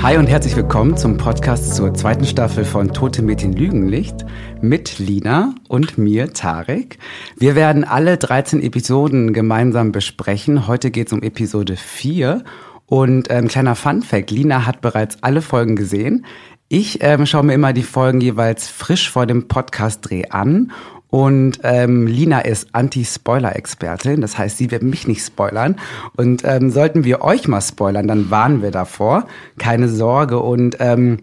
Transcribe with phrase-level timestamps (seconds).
[0.00, 4.24] Hi und herzlich willkommen zum Podcast zur zweiten Staffel von Tote Mädchen Lügenlicht
[4.60, 6.98] mit Lina und mir, Tarek.
[7.36, 10.68] Wir werden alle 13 Episoden gemeinsam besprechen.
[10.68, 12.44] Heute geht es um Episode 4
[12.86, 16.24] und ähm, kleiner Fun Fact, Lina hat bereits alle Folgen gesehen.
[16.68, 20.70] Ich ähm, schaue mir immer die Folgen jeweils frisch vor dem Podcast-Dreh an
[21.10, 25.76] und ähm, Lina ist Anti-Spoiler-Expertin, das heißt, sie wird mich nicht spoilern.
[26.16, 29.26] Und ähm, sollten wir euch mal spoilern, dann warnen wir davor.
[29.58, 30.38] Keine Sorge.
[30.40, 31.18] Und ähm,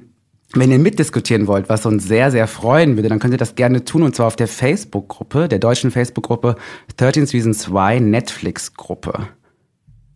[0.54, 3.86] wenn ihr mitdiskutieren wollt, was uns sehr, sehr freuen würde, dann könnt ihr das gerne
[3.86, 4.02] tun.
[4.02, 6.56] Und zwar auf der Facebook-Gruppe, der deutschen Facebook-Gruppe
[6.98, 9.28] 13 Reasons Why Netflix-Gruppe.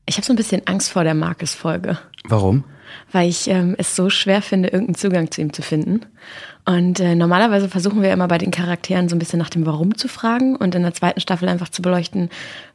[0.08, 2.00] Ich habe so ein bisschen Angst vor der Marcus-Folge.
[2.28, 2.64] Warum?
[3.12, 6.06] Weil ich ähm, es so schwer finde, irgendeinen Zugang zu ihm zu finden.
[6.66, 9.98] Und äh, normalerweise versuchen wir immer bei den Charakteren so ein bisschen nach dem Warum
[9.98, 12.30] zu fragen und in der zweiten Staffel einfach zu beleuchten,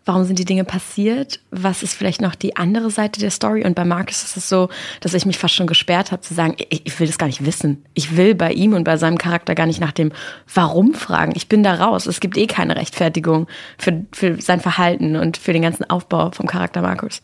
[0.05, 3.65] warum sind die Dinge passiert, was ist vielleicht noch die andere Seite der Story.
[3.65, 4.69] Und bei Marcus ist es so,
[5.01, 7.47] dass ich mich fast schon gesperrt habe zu sagen, ich, ich will das gar nicht
[7.47, 7.85] wissen.
[7.95, 10.11] Ich will bei ihm und bei seinem Charakter gar nicht nach dem
[10.53, 11.33] Warum fragen.
[11.37, 12.07] Ich bin da raus.
[12.07, 13.47] Es gibt eh keine Rechtfertigung
[13.79, 17.21] für, für sein Verhalten und für den ganzen Aufbau vom Charakter Marcus.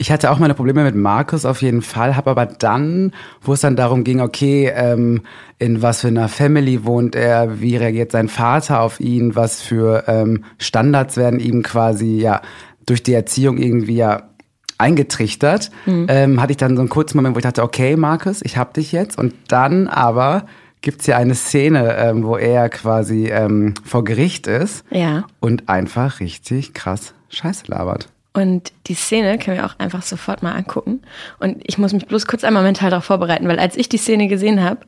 [0.00, 3.12] Ich hatte auch meine Probleme mit Markus auf jeden Fall, habe aber dann,
[3.42, 5.24] wo es dann darum ging, okay, ähm,
[5.58, 10.04] in was für einer Family wohnt er, wie reagiert sein Vater auf ihn, was für
[10.06, 12.40] ähm, Standards werden ihm quasi ja
[12.86, 14.30] durch die Erziehung irgendwie ja
[14.78, 16.06] eingetrichtert, mhm.
[16.08, 18.72] ähm, hatte ich dann so einen kurzen Moment, wo ich dachte, okay, Markus, ich hab
[18.72, 19.18] dich jetzt.
[19.18, 20.46] Und dann aber
[20.80, 25.24] gibt's ja eine Szene, ähm, wo er quasi ähm, vor Gericht ist ja.
[25.40, 28.08] und einfach richtig krass Scheiße labert.
[28.32, 31.02] Und die Szene können wir auch einfach sofort mal angucken.
[31.40, 34.28] Und ich muss mich bloß kurz einmal mental darauf vorbereiten, weil als ich die Szene
[34.28, 34.80] gesehen habe,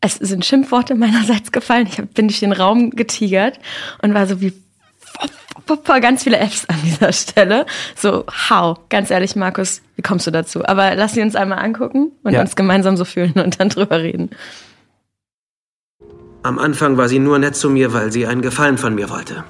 [0.00, 1.86] es sind Schimpfworte meinerseits gefallen.
[1.86, 3.58] Ich bin durch den Raum getigert
[4.02, 4.52] und war so wie
[6.00, 7.64] ganz viele Fs an dieser Stelle.
[7.96, 8.78] So, how?
[8.90, 10.64] Ganz ehrlich, Markus, wie kommst du dazu?
[10.66, 12.42] Aber lass sie uns einmal angucken und ja.
[12.42, 14.30] uns gemeinsam so fühlen und dann drüber reden.
[16.42, 19.44] Am Anfang war sie nur nett zu mir, weil sie einen Gefallen von mir wollte.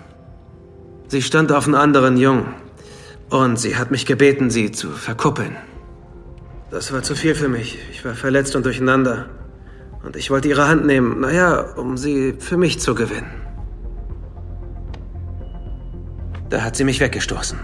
[1.09, 2.55] Sie stand auf einen anderen Jungen,
[3.31, 5.57] und sie hat mich gebeten, sie zu verkuppeln.
[6.71, 7.79] Das war zu viel für mich.
[7.93, 9.27] Ich war verletzt und durcheinander.
[10.05, 13.31] Und ich wollte ihre Hand nehmen, naja, um sie für mich zu gewinnen.
[16.51, 17.59] Da hat sie mich weggestoßen.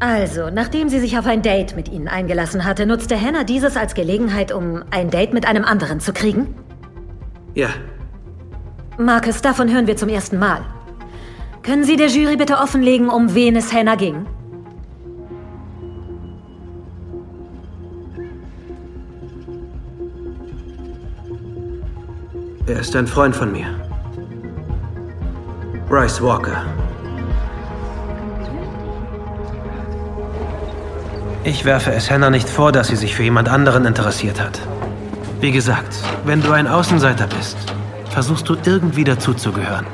[0.00, 3.94] Also, nachdem sie sich auf ein Date mit Ihnen eingelassen hatte, nutzte Hannah dieses als
[3.94, 6.54] Gelegenheit, um ein Date mit einem anderen zu kriegen?
[7.54, 7.68] Ja.
[8.98, 10.62] Marcus, davon hören wir zum ersten Mal.
[11.62, 14.26] Können Sie der Jury bitte offenlegen, um wen es Hannah ging?
[22.66, 23.66] Er ist ein Freund von mir.
[25.86, 26.64] Bryce Walker.
[31.44, 34.58] Ich werfe es Hannah nicht vor, dass sie sich für jemand anderen interessiert hat.
[35.40, 35.94] Wie gesagt,
[36.24, 37.58] wenn du ein Außenseiter bist,
[38.08, 39.86] versuchst du irgendwie dazuzugehören.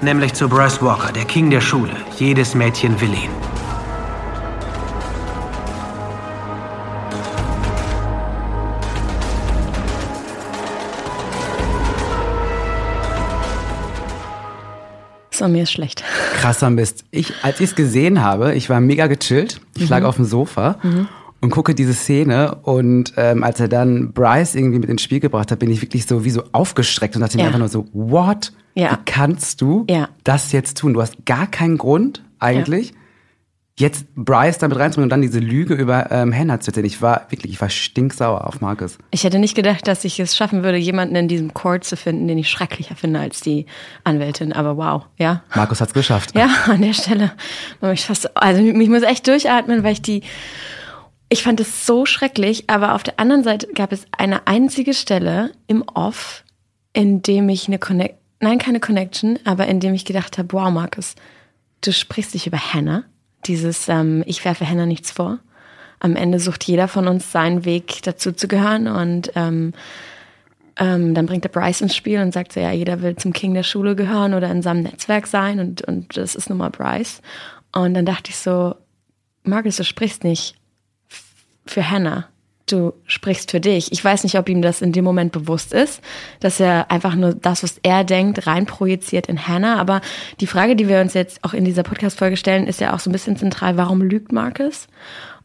[0.00, 1.92] Nämlich zu Bryce Walker, der King der Schule.
[2.18, 3.49] Jedes Mädchen will ihn.
[15.40, 16.04] So, mir ist schlecht.
[16.34, 17.06] Krasser Mist.
[17.10, 19.62] Ich, als ich es gesehen habe, ich war mega gechillt.
[19.74, 19.88] Ich mhm.
[19.88, 21.08] lag auf dem Sofa mhm.
[21.40, 22.56] und gucke diese Szene.
[22.56, 26.04] Und ähm, als er dann Bryce irgendwie mit ins Spiel gebracht hat, bin ich wirklich
[26.04, 27.44] so wie so aufgestreckt und dachte ja.
[27.44, 28.52] mir einfach nur so, what?
[28.74, 28.92] Ja.
[28.92, 30.10] Wie kannst du ja.
[30.24, 30.92] das jetzt tun?
[30.92, 32.90] Du hast gar keinen Grund eigentlich.
[32.90, 32.96] Ja
[33.80, 36.86] jetzt Bryce damit reinzubringen und dann diese Lüge über ähm, Hannah zu erzählen.
[36.86, 38.98] Ich war wirklich, ich war stinksauer auf Marcus.
[39.10, 42.28] Ich hätte nicht gedacht, dass ich es schaffen würde, jemanden in diesem Court zu finden,
[42.28, 43.66] den ich schrecklicher finde als die
[44.04, 44.52] Anwältin.
[44.52, 45.42] Aber wow, ja.
[45.54, 46.34] Markus hat's geschafft.
[46.36, 47.32] Ja, an der Stelle.
[47.92, 50.22] Ich fast, also ich muss echt durchatmen, weil ich die,
[51.28, 52.68] ich fand es so schrecklich.
[52.68, 56.44] Aber auf der anderen Seite gab es eine einzige Stelle im Off,
[56.92, 60.70] in dem ich eine Connection, nein, keine Connection, aber in dem ich gedacht habe, wow,
[60.70, 61.14] Markus,
[61.82, 63.04] du sprichst dich über Hannah
[63.46, 65.38] dieses ähm, Ich werfe Hannah nichts vor.
[65.98, 69.74] Am Ende sucht jeder von uns seinen Weg dazu zu gehören und ähm,
[70.76, 73.52] ähm, dann bringt er Bryce ins Spiel und sagt so, ja, jeder will zum King
[73.52, 77.20] der Schule gehören oder in seinem Netzwerk sein und, und das ist nun mal Bryce.
[77.72, 78.74] Und dann dachte ich so,
[79.42, 80.54] Marcus, du sprichst nicht
[81.66, 82.28] für Hannah
[82.72, 83.92] du sprichst für dich.
[83.92, 86.00] Ich weiß nicht, ob ihm das in dem Moment bewusst ist,
[86.40, 89.78] dass er einfach nur das, was er denkt, reinprojiziert in Hannah.
[89.78, 90.00] Aber
[90.40, 93.10] die Frage, die wir uns jetzt auch in dieser Podcast-Folge stellen, ist ja auch so
[93.10, 93.76] ein bisschen zentral.
[93.76, 94.88] Warum lügt Marcus?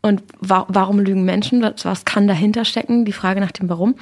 [0.01, 1.63] Und wa warum lügen Menschen?
[1.83, 3.06] Was, kann dahinter stecken?
[3.06, 3.95] Die Frage nach dem Warum.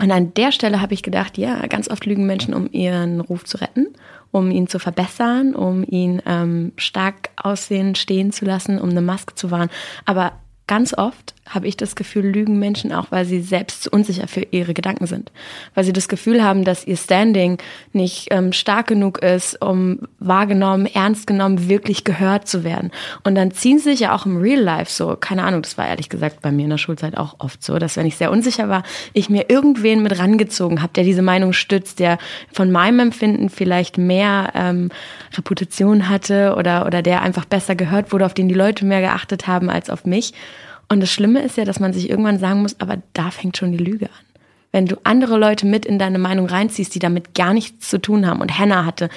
[0.00, 3.44] Und an der Stelle habe ich gedacht, ja, ganz oft lügen Menschen, um ihren Ruf
[3.44, 3.88] zu retten,
[4.30, 9.34] um ihn zu verbessern, um ihn ähm, stark aussehen, stehen zu lassen, um eine Maske
[9.34, 9.68] zu wahren.
[10.06, 10.32] Aber
[10.70, 14.46] ganz oft habe ich das Gefühl, lügen Menschen auch, weil sie selbst zu unsicher für
[14.52, 15.32] ihre Gedanken sind.
[15.74, 17.58] Weil sie das Gefühl haben, dass ihr Standing
[17.92, 22.92] nicht ähm, stark genug ist, um wahrgenommen, ernst genommen, wirklich gehört zu werden.
[23.24, 25.88] Und dann ziehen sie sich ja auch im Real Life so, keine Ahnung, das war
[25.88, 28.68] ehrlich gesagt bei mir in der Schulzeit auch oft so, dass wenn ich sehr unsicher
[28.68, 32.18] war, ich mir irgendwen mit rangezogen habe, der diese Meinung stützt, der
[32.52, 34.90] von meinem Empfinden vielleicht mehr ähm,
[35.36, 39.48] Reputation hatte oder, oder der einfach besser gehört wurde, auf den die Leute mehr geachtet
[39.48, 40.32] haben als auf mich.
[40.90, 43.72] Und das Schlimme ist ja, dass man sich irgendwann sagen muss, aber da fängt schon
[43.72, 44.24] die Lüge an.
[44.72, 48.26] Wenn du andere Leute mit in deine Meinung reinziehst, die damit gar nichts zu tun
[48.26, 48.40] haben.
[48.40, 49.08] Und Hannah hatte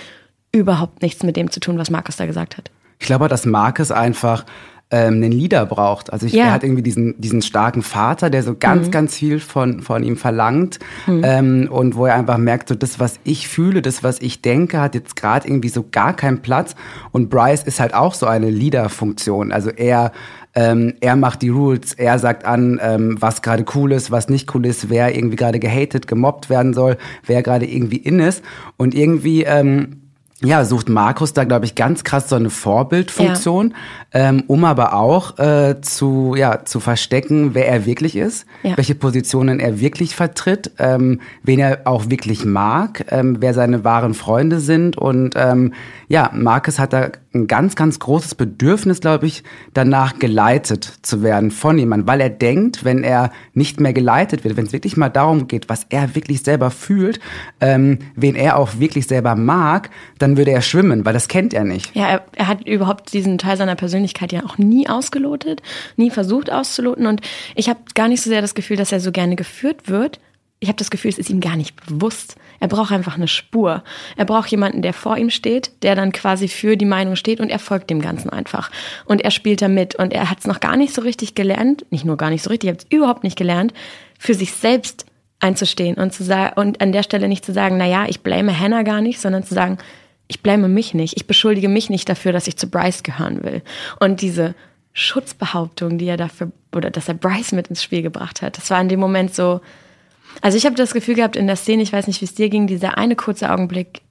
[0.51, 2.69] überhaupt nichts mit dem zu tun, was Markus da gesagt hat.
[2.99, 4.45] Ich glaube, dass Markus einfach
[4.91, 6.13] ähm, einen Leader braucht.
[6.13, 6.45] Also ich, Ja.
[6.45, 10.15] er hat irgendwie diesen, diesen starken Vater, der so ganz, ganz viel von, von ihm
[10.17, 10.77] verlangt
[11.07, 14.79] ähm, und wo er einfach merkt, so das, was ich fühle, das, was ich denke,
[14.79, 16.75] hat jetzt gerade irgendwie so gar keinen Platz.
[17.11, 19.51] Und Bryce ist halt auch so eine Leader-Funktion.
[19.51, 20.11] Also er
[20.55, 24.53] ähm, er macht die Rules, er sagt an, ähm, was gerade cool ist, was nicht
[24.53, 28.44] cool ist, wer irgendwie gerade gehatet, gemobbt werden soll, wer gerade irgendwie in ist.
[28.77, 30.00] Und irgendwie ähm,
[30.44, 33.73] ja, sucht Markus da, glaube ich, ganz krass so eine Vorbildfunktion,
[34.13, 38.75] ähm, um aber auch äh, zu, ja, zu verstecken, wer er wirklich ist, Ja.
[38.75, 44.13] welche Positionen er wirklich vertritt, ähm, wen er auch wirklich mag, ähm, wer seine wahren
[44.13, 44.97] Freunde sind.
[44.97, 45.73] Und ähm,
[46.09, 49.44] ja, Markus hat da ein ganz, ganz großes Bedürfnis, glaube ich,
[49.74, 54.56] danach geleitet zu werden von jemandem, weil er denkt, wenn er nicht mehr geleitet wird,
[54.56, 57.19] wenn es wirklich mal darum geht, was er wirklich selber fühlt,
[57.59, 59.89] ähm, wen er auch wirklich selber mag,
[60.19, 61.95] dann würde er schwimmen, weil das kennt er nicht.
[61.95, 65.62] Ja, er, er hat überhaupt diesen Teil seiner Persönlichkeit ja auch nie ausgelotet,
[65.97, 67.07] nie versucht auszuloten.
[67.07, 67.21] Und
[67.56, 70.19] ich habe gar nicht so sehr das Gefühl, dass er so gerne geführt wird.
[70.63, 72.38] Ich habe das Gefühl, es ist ihm gar nicht bewusst.
[72.62, 73.83] Er braucht einfach eine Spur.
[74.15, 77.50] Er braucht jemanden, der vor ihm steht, der dann quasi für die Meinung steht und
[77.50, 78.71] er folgt dem Ganzen einfach.
[79.04, 81.86] Und er spielt da mit und er hat es noch gar nicht so richtig gelernt,
[81.89, 83.74] nicht nur gar nicht so richtig, er hat es überhaupt nicht gelernt,
[84.18, 85.06] für sich selbst
[85.42, 86.24] einzustehen und zu
[86.56, 89.44] und an der Stelle nicht zu sagen, na ja, ich blame Hannah gar nicht, sondern
[89.44, 89.80] zu sagen,
[90.30, 93.63] ich blame mich nicht, ich beschuldige mich nicht dafür, dass ich zu Bryce gehören will.
[94.00, 94.56] Und diese
[94.94, 98.80] Schutzbehauptung, die er dafür oder dass er Bryce mit ins Spiel gebracht hat, das war
[98.80, 99.59] in dem Moment so.
[100.41, 102.50] Also ich habe das Gefühl gehabt in der Szene, ich weiß nicht, wie es dir
[102.50, 104.01] ging, dieser eine kurze Augenblick,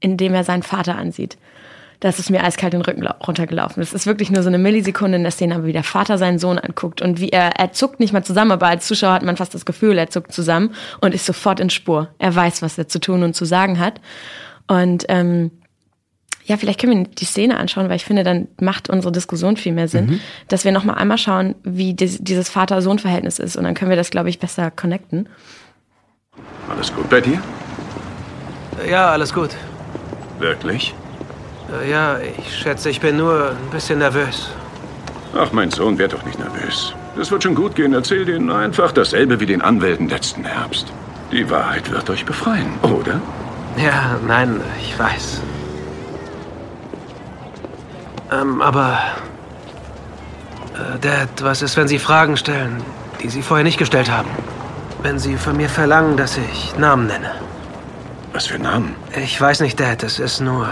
[0.00, 1.36] in dem er seinen Vater ansieht.
[2.00, 3.80] Das ist mir eiskalt den Rücken lau- runtergelaufen.
[3.80, 6.38] Das ist wirklich nur so eine Millisekunde in der Szene, aber wie der Vater seinen
[6.38, 9.36] Sohn anguckt und wie er, er zuckt nicht mal zusammen, aber als Zuschauer hat man
[9.36, 12.08] fast das Gefühl, er zuckt zusammen und ist sofort in Spur.
[12.18, 14.00] Er weiß, was er zu tun und zu sagen hat.
[14.66, 15.50] Und ähm,
[16.44, 19.72] ja, vielleicht können wir die Szene anschauen, weil ich finde, dann macht unsere Diskussion viel
[19.72, 23.72] mehr Sinn, dass wir noch mal einmal schauen, wie dies, dieses Vater-Sohn-Verhältnis ist und dann
[23.74, 25.28] können wir das, glaube ich, besser connecten.
[26.68, 27.40] Alles gut bei dir?
[28.88, 29.50] Ja, alles gut.
[30.38, 30.94] Wirklich?
[31.82, 34.48] Äh, Ja, ich schätze, ich bin nur ein bisschen nervös.
[35.36, 36.94] Ach, mein Sohn, werd doch nicht nervös.
[37.16, 37.92] Das wird schon gut gehen.
[37.92, 40.92] Erzähl denen einfach dasselbe wie den Anwälten letzten Herbst.
[41.32, 43.20] Die Wahrheit wird euch befreien, oder?
[43.76, 45.40] Ja, nein, ich weiß.
[48.32, 48.98] Ähm, aber...
[50.74, 52.82] Äh, Dad, was ist, wenn Sie Fragen stellen,
[53.22, 54.28] die Sie vorher nicht gestellt haben?
[55.04, 57.30] Wenn Sie von mir verlangen, dass ich Namen nenne.
[58.32, 58.96] Was für Namen?
[59.22, 60.66] Ich weiß nicht, Dad, es ist nur...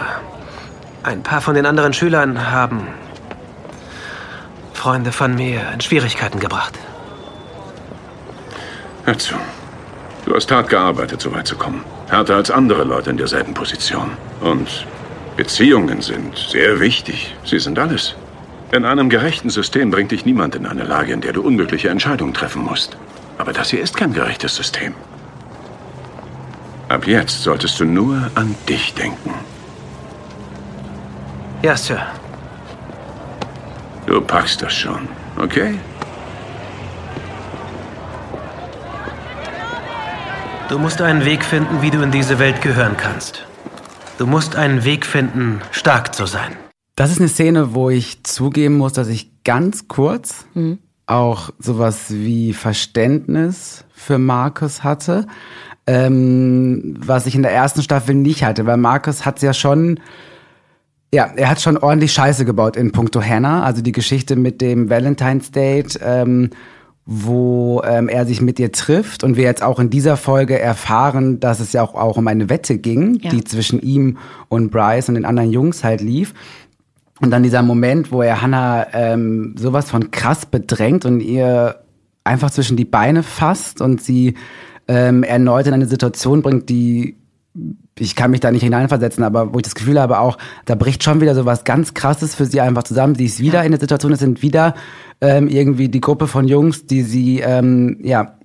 [1.03, 2.87] Ein paar von den anderen Schülern haben
[4.73, 6.79] Freunde von mir in Schwierigkeiten gebracht.
[9.05, 9.35] Hör zu.
[10.25, 11.85] Du hast hart gearbeitet, so weit zu kommen.
[12.09, 14.13] Härter als andere Leute in derselben Position.
[14.41, 14.87] Und
[15.37, 17.37] Beziehungen sind sehr wichtig.
[17.45, 18.15] Sie sind alles.
[18.71, 22.33] In einem gerechten System bringt dich niemand in eine Lage, in der du unglückliche Entscheidungen
[22.33, 22.97] treffen musst.
[23.43, 24.95] Aber das hier ist kein gerechtes System.
[26.89, 29.35] Ab jetzt solltest du nur an dich denken.
[31.61, 32.07] Ja, Sir.
[34.07, 35.75] Du packst das schon, okay?
[40.69, 43.45] Du musst einen Weg finden, wie du in diese Welt gehören kannst.
[44.19, 46.55] Du musst einen Weg finden, stark zu sein.
[46.95, 50.47] Das ist eine Szene, wo ich zugeben muss, dass ich ganz kurz
[51.13, 55.27] auch sowas wie Verständnis für Markus hatte,
[55.87, 60.01] ähm, was ich in der ersten Staffel nicht hatte, weil Markus hat ja schon,
[61.13, 64.89] ja, er hat schon ordentlich Scheiße gebaut in puncto Hannah, also die Geschichte mit dem
[64.91, 66.51] Valentine's Date, ähm,
[67.05, 71.41] wo ähm, er sich mit ihr trifft und wir jetzt auch in dieser Folge erfahren,
[71.41, 73.31] dass es ja auch, auch um eine Wette ging, Ja.
[73.31, 76.33] die zwischen ihm und Bryce und den anderen Jungs halt lief.
[77.23, 81.77] Und dann dieser Moment, wo er Hannah ähm, sowas von krass bedrängt und ihr
[82.25, 84.35] einfach zwischen die Beine fasst und sie
[84.89, 87.17] ähm, erneut in eine Situation bringt, die
[87.99, 91.05] ich kann mich da nicht hineinversetzen, aber wo ich das Gefühl habe auch, da bricht
[91.05, 93.15] schon wieder so was ganz Krasses für sie einfach zusammen.
[93.15, 93.65] Sie ist wieder ja.
[93.65, 94.75] in der Situation, es sind wieder
[95.21, 98.39] ähm, irgendwie die Gruppe von Jungs, die sie ähm, ja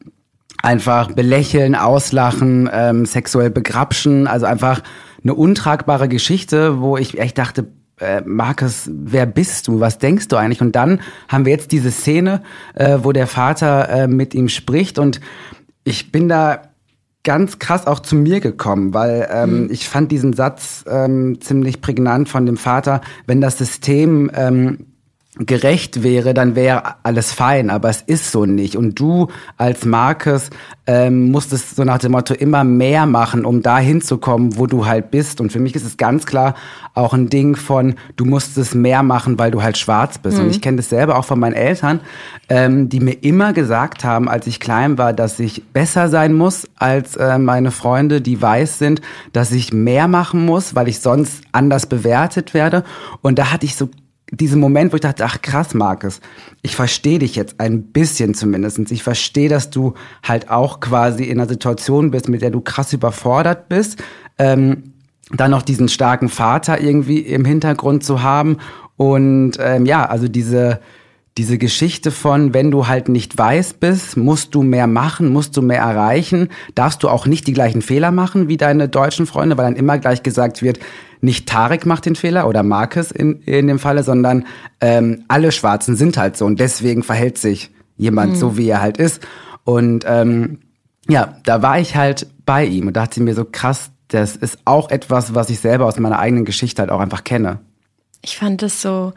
[0.62, 4.84] einfach belächeln, auslachen, ähm, sexuell begrapschen, also einfach
[5.24, 7.68] eine untragbare Geschichte, wo ich echt dachte,
[8.00, 9.80] äh, Markus, wer bist du?
[9.80, 10.62] Was denkst du eigentlich?
[10.62, 12.44] Und dann haben wir jetzt diese Szene,
[12.76, 15.20] äh, wo der Vater äh, mit ihm spricht und
[15.84, 16.64] ich bin da
[17.24, 19.72] ganz krass auch zu mir gekommen, weil ähm, mhm.
[19.72, 24.87] ich fand diesen Satz ähm, ziemlich prägnant von dem Vater, wenn das System ähm,
[25.40, 28.76] gerecht wäre, dann wäre alles fein, aber es ist so nicht.
[28.76, 29.28] Und du
[29.58, 30.50] als Marcus
[30.88, 35.12] ähm, musstest so nach dem Motto immer mehr machen, um da hinzukommen, wo du halt
[35.12, 35.42] bist.
[35.42, 36.56] Und für mich ist es ganz klar
[36.94, 40.38] auch ein Ding von, du musstest mehr machen, weil du halt schwarz bist.
[40.38, 40.46] Mhm.
[40.46, 42.00] Und ich kenne das selber auch von meinen Eltern,
[42.50, 46.68] ähm, die mir immer gesagt haben, als ich klein war, dass ich besser sein muss
[46.78, 49.02] als äh, meine Freunde, die weiß sind,
[49.34, 52.84] dass ich mehr machen muss, weil ich sonst anders bewertet werde.
[53.22, 53.90] Und da hatte ich so
[54.32, 56.20] diesen Moment, wo ich dachte, ach krass, Markus,
[56.62, 58.92] ich verstehe dich jetzt ein bisschen zumindestens.
[58.92, 62.92] Ich verstehe, dass du halt auch quasi in einer Situation bist, mit der du krass
[62.92, 64.04] überfordert bist.
[64.38, 64.94] Ähm,
[65.32, 68.58] dann noch diesen starken Vater irgendwie im Hintergrund zu haben.
[68.98, 70.80] Und ähm, ja, also diese,
[71.38, 75.62] diese Geschichte von, wenn du halt nicht weiß bist, musst du mehr machen, musst du
[75.62, 79.66] mehr erreichen, darfst du auch nicht die gleichen Fehler machen wie deine deutschen Freunde, weil
[79.66, 80.80] dann immer gleich gesagt wird,
[81.22, 84.46] nicht Tarek macht den Fehler oder Marcus in, in dem Falle, sondern
[84.82, 88.36] ähm, alle Schwarzen sind halt so und deswegen verhält sich jemand mhm.
[88.38, 89.26] so, wie er halt ist.
[89.64, 90.60] Und ähm,
[91.10, 94.90] ja, da war ich halt bei ihm und dachte mir so krass, das ist auch
[94.90, 97.60] etwas, was ich selber aus meiner eigenen Geschichte halt auch einfach kenne.
[98.22, 99.14] Ich fand es so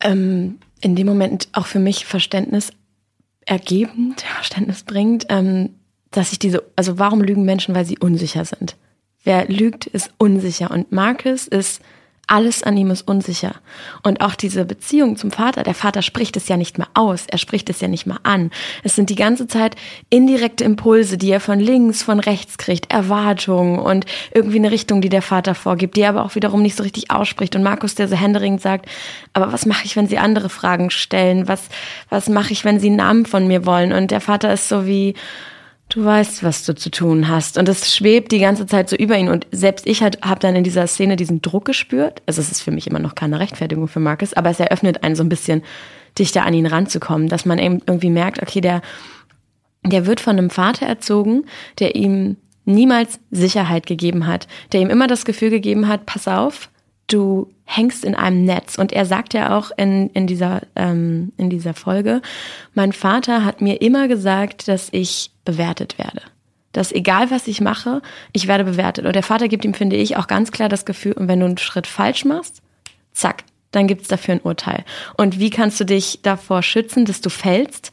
[0.00, 2.72] ähm, in dem Moment auch für mich Verständnis
[3.44, 5.70] ergebend, Verständnis bringt, ähm,
[6.10, 8.76] dass ich diese, also warum lügen Menschen, weil sie unsicher sind?
[9.26, 10.70] Wer lügt, ist unsicher.
[10.70, 11.82] Und Marcus ist,
[12.28, 13.56] alles an ihm ist unsicher.
[14.04, 17.38] Und auch diese Beziehung zum Vater, der Vater spricht es ja nicht mehr aus, er
[17.38, 18.52] spricht es ja nicht mehr an.
[18.84, 19.74] Es sind die ganze Zeit
[20.10, 25.08] indirekte Impulse, die er von links, von rechts kriegt, Erwartungen und irgendwie eine Richtung, die
[25.08, 27.56] der Vater vorgibt, die er aber auch wiederum nicht so richtig ausspricht.
[27.56, 28.86] Und Markus, der so händeringend sagt,
[29.32, 31.48] aber was mache ich, wenn sie andere Fragen stellen?
[31.48, 31.64] Was,
[32.10, 33.92] was mache ich, wenn sie einen Namen von mir wollen?
[33.92, 35.14] Und der Vater ist so wie,
[35.88, 37.58] du weißt, was du zu tun hast.
[37.58, 39.28] Und es schwebt die ganze Zeit so über ihn.
[39.28, 42.22] Und selbst ich habe dann in dieser Szene diesen Druck gespürt.
[42.26, 45.14] Also es ist für mich immer noch keine Rechtfertigung für Marcus, aber es eröffnet einen
[45.14, 45.62] so ein bisschen
[46.18, 48.82] dichter an ihn ranzukommen, dass man eben irgendwie merkt, okay, der,
[49.84, 51.44] der wird von einem Vater erzogen,
[51.78, 56.68] der ihm niemals Sicherheit gegeben hat, der ihm immer das Gefühl gegeben hat, pass auf,
[57.06, 58.78] du hängst in einem Netz.
[58.78, 62.22] Und er sagt ja auch in, in, dieser, ähm, in dieser Folge,
[62.74, 66.22] mein Vater hat mir immer gesagt, dass ich bewertet werde.
[66.72, 69.06] Dass egal was ich mache, ich werde bewertet.
[69.06, 71.46] Und der Vater gibt ihm, finde ich, auch ganz klar das Gefühl, und wenn du
[71.46, 72.62] einen Schritt falsch machst,
[73.12, 74.84] zack, dann gibt's dafür ein Urteil.
[75.16, 77.92] Und wie kannst du dich davor schützen, dass du fällst?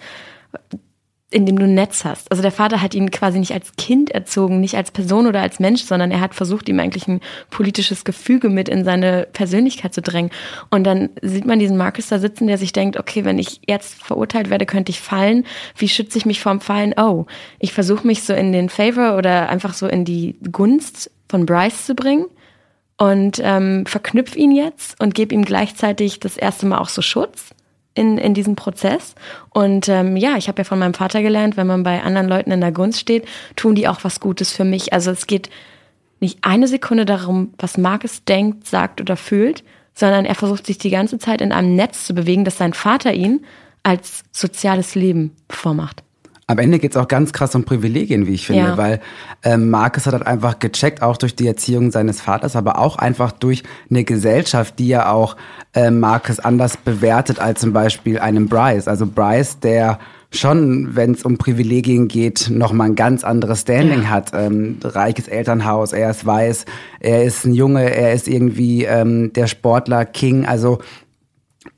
[1.33, 2.29] In dem du ein Netz hast.
[2.31, 5.59] Also der Vater hat ihn quasi nicht als Kind erzogen, nicht als Person oder als
[5.59, 10.01] Mensch, sondern er hat versucht, ihm eigentlich ein politisches Gefüge mit in seine Persönlichkeit zu
[10.01, 10.31] drängen.
[10.69, 14.03] Und dann sieht man diesen Marcus da sitzen, der sich denkt, okay, wenn ich jetzt
[14.03, 15.45] verurteilt werde, könnte ich fallen.
[15.75, 16.93] Wie schütze ich mich vorm Fallen?
[16.97, 17.25] Oh,
[17.59, 21.87] ich versuche mich so in den Favor oder einfach so in die Gunst von Bryce
[21.87, 22.25] zu bringen
[22.97, 27.53] und ähm, verknüpf ihn jetzt und gebe ihm gleichzeitig das erste Mal auch so Schutz
[27.95, 29.15] in, in diesem Prozess.
[29.49, 32.51] Und ähm, ja, ich habe ja von meinem Vater gelernt, wenn man bei anderen Leuten
[32.51, 34.93] in der Gunst steht, tun die auch was Gutes für mich.
[34.93, 35.49] Also es geht
[36.19, 40.89] nicht eine Sekunde darum, was Marcus denkt, sagt oder fühlt, sondern er versucht sich die
[40.89, 43.45] ganze Zeit in einem Netz zu bewegen, das sein Vater ihn
[43.83, 46.03] als soziales Leben vormacht
[46.47, 48.77] am Ende geht es auch ganz krass um Privilegien, wie ich finde, ja.
[48.77, 49.01] weil
[49.43, 53.31] ähm, Marcus hat halt einfach gecheckt, auch durch die Erziehung seines Vaters, aber auch einfach
[53.31, 55.37] durch eine Gesellschaft, die ja auch
[55.73, 58.87] äh, Marcus anders bewertet als zum Beispiel einen Bryce.
[58.87, 59.99] Also Bryce, der
[60.31, 64.09] schon, wenn es um Privilegien geht, nochmal ein ganz anderes Standing ja.
[64.09, 64.31] hat.
[64.33, 66.65] Ähm, reiches Elternhaus, er ist weiß,
[66.99, 70.45] er ist ein Junge, er ist irgendwie ähm, der Sportler King.
[70.45, 70.79] Also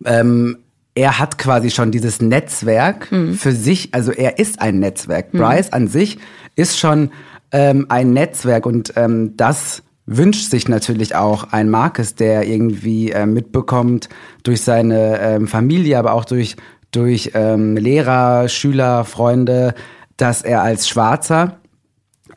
[0.06, 0.58] ähm,
[0.96, 3.34] er hat quasi schon dieses Netzwerk mhm.
[3.34, 5.34] für sich, also er ist ein Netzwerk.
[5.34, 5.40] Mhm.
[5.40, 6.18] Bryce an sich
[6.56, 7.12] ist schon
[7.52, 13.26] ähm, ein Netzwerk und ähm, das wünscht sich natürlich auch ein Marcus, der irgendwie äh,
[13.26, 14.08] mitbekommt
[14.44, 16.56] durch seine ähm, Familie, aber auch durch,
[16.92, 19.74] durch ähm, Lehrer, Schüler, Freunde,
[20.16, 21.58] dass er als Schwarzer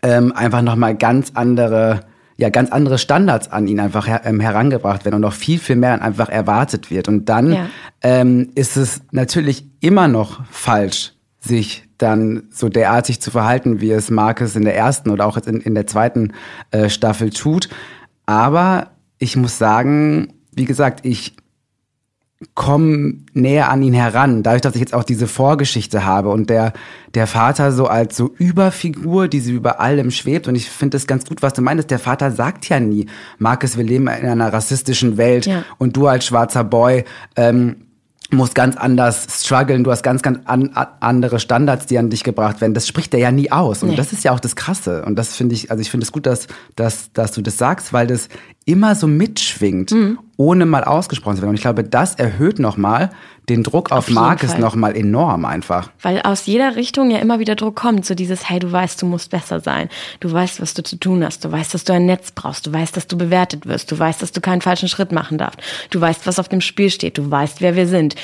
[0.02, 2.00] ähm, einfach nochmal ganz andere
[2.38, 5.76] ja ganz andere Standards an ihn einfach her, ähm, herangebracht werden und noch viel, viel
[5.76, 7.08] mehr einfach erwartet wird.
[7.08, 7.66] Und dann ja.
[8.02, 14.08] ähm, ist es natürlich immer noch falsch, sich dann so derartig zu verhalten, wie es
[14.10, 16.32] Marcus in der ersten oder auch jetzt in, in der zweiten
[16.70, 17.68] äh, Staffel tut.
[18.24, 21.34] Aber ich muss sagen, wie gesagt, ich
[22.54, 26.72] komme näher an ihn heran, dadurch, dass ich jetzt auch diese Vorgeschichte habe und der,
[27.14, 31.08] der Vater so als so Überfigur, die sie über allem schwebt und ich finde es
[31.08, 33.06] ganz gut, was du meinst, der Vater sagt ja nie,
[33.38, 35.64] Marcus, wir leben in einer rassistischen Welt ja.
[35.78, 37.04] und du als schwarzer Boy,
[37.34, 37.88] ähm,
[38.30, 42.60] musst ganz anders strugglen, du hast ganz, ganz an, andere Standards, die an dich gebracht
[42.60, 42.74] werden.
[42.74, 43.82] Das spricht er ja nie aus.
[43.82, 43.96] Und nee.
[43.96, 45.02] das ist ja auch das Krasse.
[45.06, 47.94] Und das finde ich, also ich finde es gut, dass, dass, dass du das sagst,
[47.94, 48.28] weil das
[48.66, 50.18] immer so mitschwingt, mhm.
[50.38, 51.50] Ohne mal ausgesprochen zu werden.
[51.50, 53.10] Und ich glaube, das erhöht nochmal
[53.48, 55.90] den Druck auf, auf Marcus nochmal enorm einfach.
[56.00, 58.06] Weil aus jeder Richtung ja immer wieder Druck kommt.
[58.06, 59.88] So dieses, hey, du weißt, du musst besser sein.
[60.20, 61.44] Du weißt, was du zu tun hast.
[61.44, 62.66] Du weißt, dass du ein Netz brauchst.
[62.68, 63.90] Du weißt, dass du bewertet wirst.
[63.90, 65.60] Du weißt, dass du keinen falschen Schritt machen darfst.
[65.90, 67.18] Du weißt, was auf dem Spiel steht.
[67.18, 68.14] Du weißt, wer wir sind.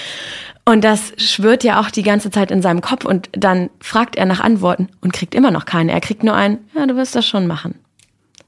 [0.65, 4.25] Und das schwört ja auch die ganze Zeit in seinem Kopf und dann fragt er
[4.25, 5.93] nach Antworten und kriegt immer noch keine.
[5.93, 7.75] Er kriegt nur ein, ja, du wirst das schon machen.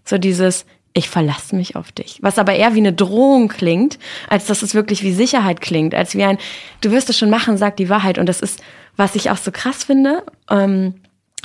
[0.05, 0.65] So dieses,
[0.97, 2.19] ich verlasse mich auf dich.
[2.23, 3.99] Was aber eher wie eine Drohung klingt,
[4.31, 6.39] als dass es wirklich wie Sicherheit klingt, als wie ein,
[6.81, 8.17] du wirst es schon machen, sag die Wahrheit.
[8.17, 8.63] Und das ist,
[8.97, 10.95] was ich auch so krass finde, ähm,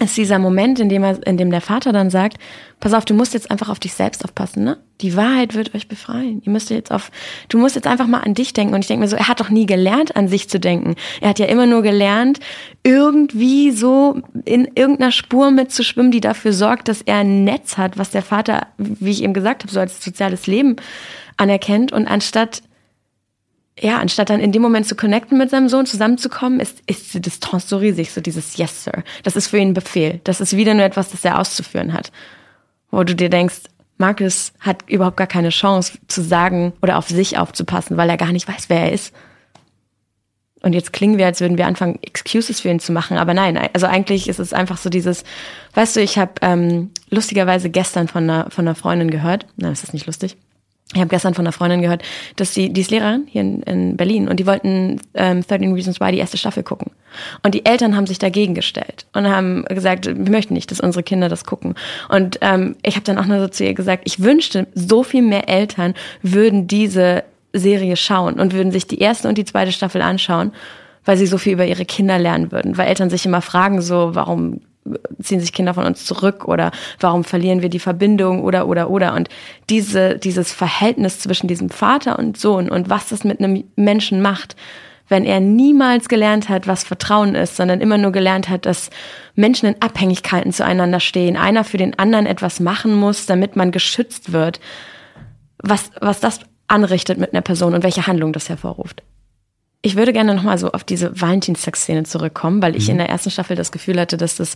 [0.02, 2.38] ist dieser Moment, in dem, er, in dem der Vater dann sagt,
[2.80, 4.78] pass auf, du musst jetzt einfach auf dich selbst aufpassen, ne?
[5.02, 6.42] Die Wahrheit wird euch befreien.
[6.46, 7.12] Ihr müsst jetzt auf,
[7.50, 8.74] du musst jetzt einfach mal an dich denken.
[8.74, 10.96] Und ich denke mir so, er hat doch nie gelernt, an sich zu denken.
[11.22, 12.40] Er hat ja immer nur gelernt,
[12.84, 18.12] irgendwie so in irgendeiner Spur mitzuschwimmen, die dafür sorgt, dass er ein Netz hat, was
[18.12, 20.76] der Vater, wie ich eben gesagt habe, so als soziales Leben
[21.38, 21.92] anerkennt.
[21.92, 22.62] Und anstatt
[23.80, 27.22] ja, anstatt dann in dem Moment zu connecten mit seinem Sohn, zusammenzukommen, ist, ist die
[27.22, 29.04] Distanz so riesig, so dieses Yes, Sir.
[29.24, 30.20] Das ist für ihn ein Befehl.
[30.24, 32.12] Das ist wieder nur etwas, das er auszuführen hat.
[32.92, 33.62] Wo du dir denkst,
[33.98, 38.32] Marcus hat überhaupt gar keine Chance zu sagen oder auf sich aufzupassen, weil er gar
[38.32, 39.14] nicht weiß, wer er ist.
[40.64, 43.18] Und jetzt klingen wir, als würden wir anfangen, Excuses für ihn zu machen.
[43.18, 45.24] Aber nein, also eigentlich ist es einfach so dieses,
[45.74, 49.84] weißt du, ich habe ähm, lustigerweise gestern von einer, von einer Freundin gehört, nein, ist
[49.84, 50.38] das nicht lustig,
[50.94, 52.04] ich habe gestern von einer Freundin gehört,
[52.36, 56.00] dass sie, die ist Lehrerin hier in, in Berlin und die wollten ähm, 13 Reasons
[56.00, 56.92] Why die erste Staffel gucken.
[57.44, 61.04] Und die Eltern haben sich dagegen gestellt und haben gesagt, wir möchten nicht, dass unsere
[61.04, 61.76] Kinder das gucken.
[62.10, 65.22] Und ähm, ich habe dann auch nur so zu ihr gesagt, ich wünschte, so viel
[65.22, 67.24] mehr Eltern würden diese
[67.54, 70.52] Serie schauen und würden sich die erste und die zweite Staffel anschauen,
[71.06, 72.78] weil sie so viel über ihre Kinder lernen würden.
[72.78, 74.62] Weil Eltern sich immer fragen, so, warum
[75.22, 79.14] ziehen sich Kinder von uns zurück oder warum verlieren wir die Verbindung oder oder oder
[79.14, 79.30] und
[79.70, 84.56] diese dieses Verhältnis zwischen diesem Vater und Sohn und was das mit einem Menschen macht,
[85.08, 88.90] wenn er niemals gelernt hat, was Vertrauen ist, sondern immer nur gelernt hat, dass
[89.36, 94.32] Menschen in Abhängigkeiten zueinander stehen, einer für den anderen etwas machen muss, damit man geschützt
[94.32, 94.60] wird.
[95.62, 99.04] Was was das anrichtet mit einer Person und welche Handlung das hervorruft.
[99.82, 102.92] Ich würde gerne nochmal so auf diese Valentinstag-Szene zurückkommen, weil ich mhm.
[102.92, 104.56] in der ersten Staffel das Gefühl hatte, dass das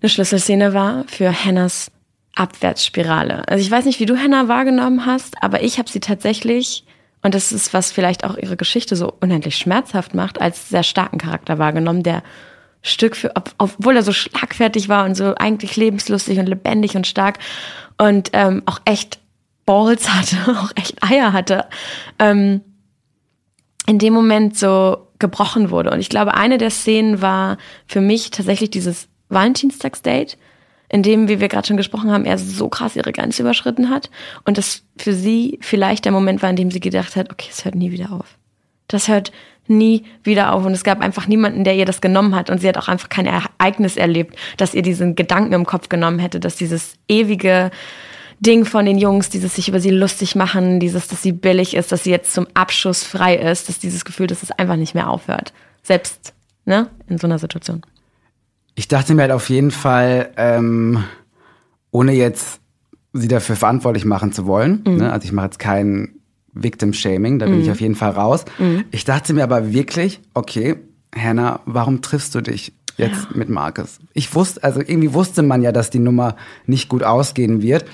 [0.00, 1.90] eine Schlüsselszene war für Hannahs
[2.38, 3.48] Abwärtsspirale.
[3.48, 6.84] Also ich weiß nicht, wie du Hannah wahrgenommen hast, aber ich habe sie tatsächlich,
[7.22, 11.18] und das ist, was vielleicht auch ihre Geschichte so unendlich schmerzhaft macht, als sehr starken
[11.18, 12.22] Charakter wahrgenommen, der
[12.80, 17.40] Stück für, obwohl er so schlagfertig war und so eigentlich lebenslustig und lebendig und stark
[17.96, 19.18] und ähm, auch echt
[19.66, 21.64] Balls hatte, auch echt Eier hatte,
[22.20, 22.60] ähm,
[23.88, 25.90] in dem Moment so gebrochen wurde.
[25.90, 30.36] Und ich glaube, eine der Szenen war für mich tatsächlich dieses Valentinstagsdate,
[30.90, 34.10] in dem, wie wir gerade schon gesprochen haben, er so krass ihre Grenze überschritten hat
[34.44, 37.64] und das für sie vielleicht der Moment war, in dem sie gedacht hat, okay, es
[37.64, 38.36] hört nie wieder auf.
[38.88, 39.32] Das hört
[39.66, 42.68] nie wieder auf und es gab einfach niemanden, der ihr das genommen hat und sie
[42.68, 46.56] hat auch einfach kein Ereignis erlebt, dass ihr diesen Gedanken im Kopf genommen hätte, dass
[46.56, 47.70] dieses ewige
[48.40, 51.90] Ding von den Jungs, dieses sich über sie lustig machen, dieses, dass sie billig ist,
[51.90, 55.08] dass sie jetzt zum Abschuss frei ist, dass dieses Gefühl, dass es einfach nicht mehr
[55.10, 55.52] aufhört.
[55.82, 57.82] Selbst, ne, in so einer Situation.
[58.74, 61.02] Ich dachte mir halt auf jeden Fall, ähm,
[61.90, 62.60] ohne jetzt
[63.12, 64.96] sie dafür verantwortlich machen zu wollen, mhm.
[64.98, 66.18] ne, also ich mache jetzt kein
[66.52, 67.62] Victim Shaming, da bin mhm.
[67.62, 68.44] ich auf jeden Fall raus.
[68.58, 68.84] Mhm.
[68.90, 70.76] Ich dachte mir aber wirklich, okay,
[71.14, 73.36] Hannah, warum triffst du dich jetzt ja.
[73.36, 73.98] mit Marcus?
[74.12, 77.84] Ich wusste, also irgendwie wusste man ja, dass die Nummer nicht gut ausgehen wird.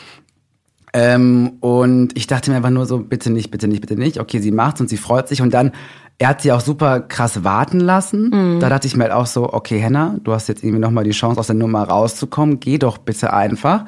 [0.96, 4.20] Ähm, und ich dachte mir einfach nur so, bitte nicht, bitte nicht, bitte nicht.
[4.20, 5.42] Okay, sie macht's und sie freut sich.
[5.42, 5.72] Und dann,
[6.18, 8.30] er hat sie auch super krass warten lassen.
[8.30, 8.60] Mhm.
[8.60, 11.10] Da dachte ich mir halt auch so, okay, Henna, du hast jetzt irgendwie nochmal die
[11.10, 12.60] Chance, aus der Nummer rauszukommen.
[12.60, 13.86] Geh doch bitte einfach.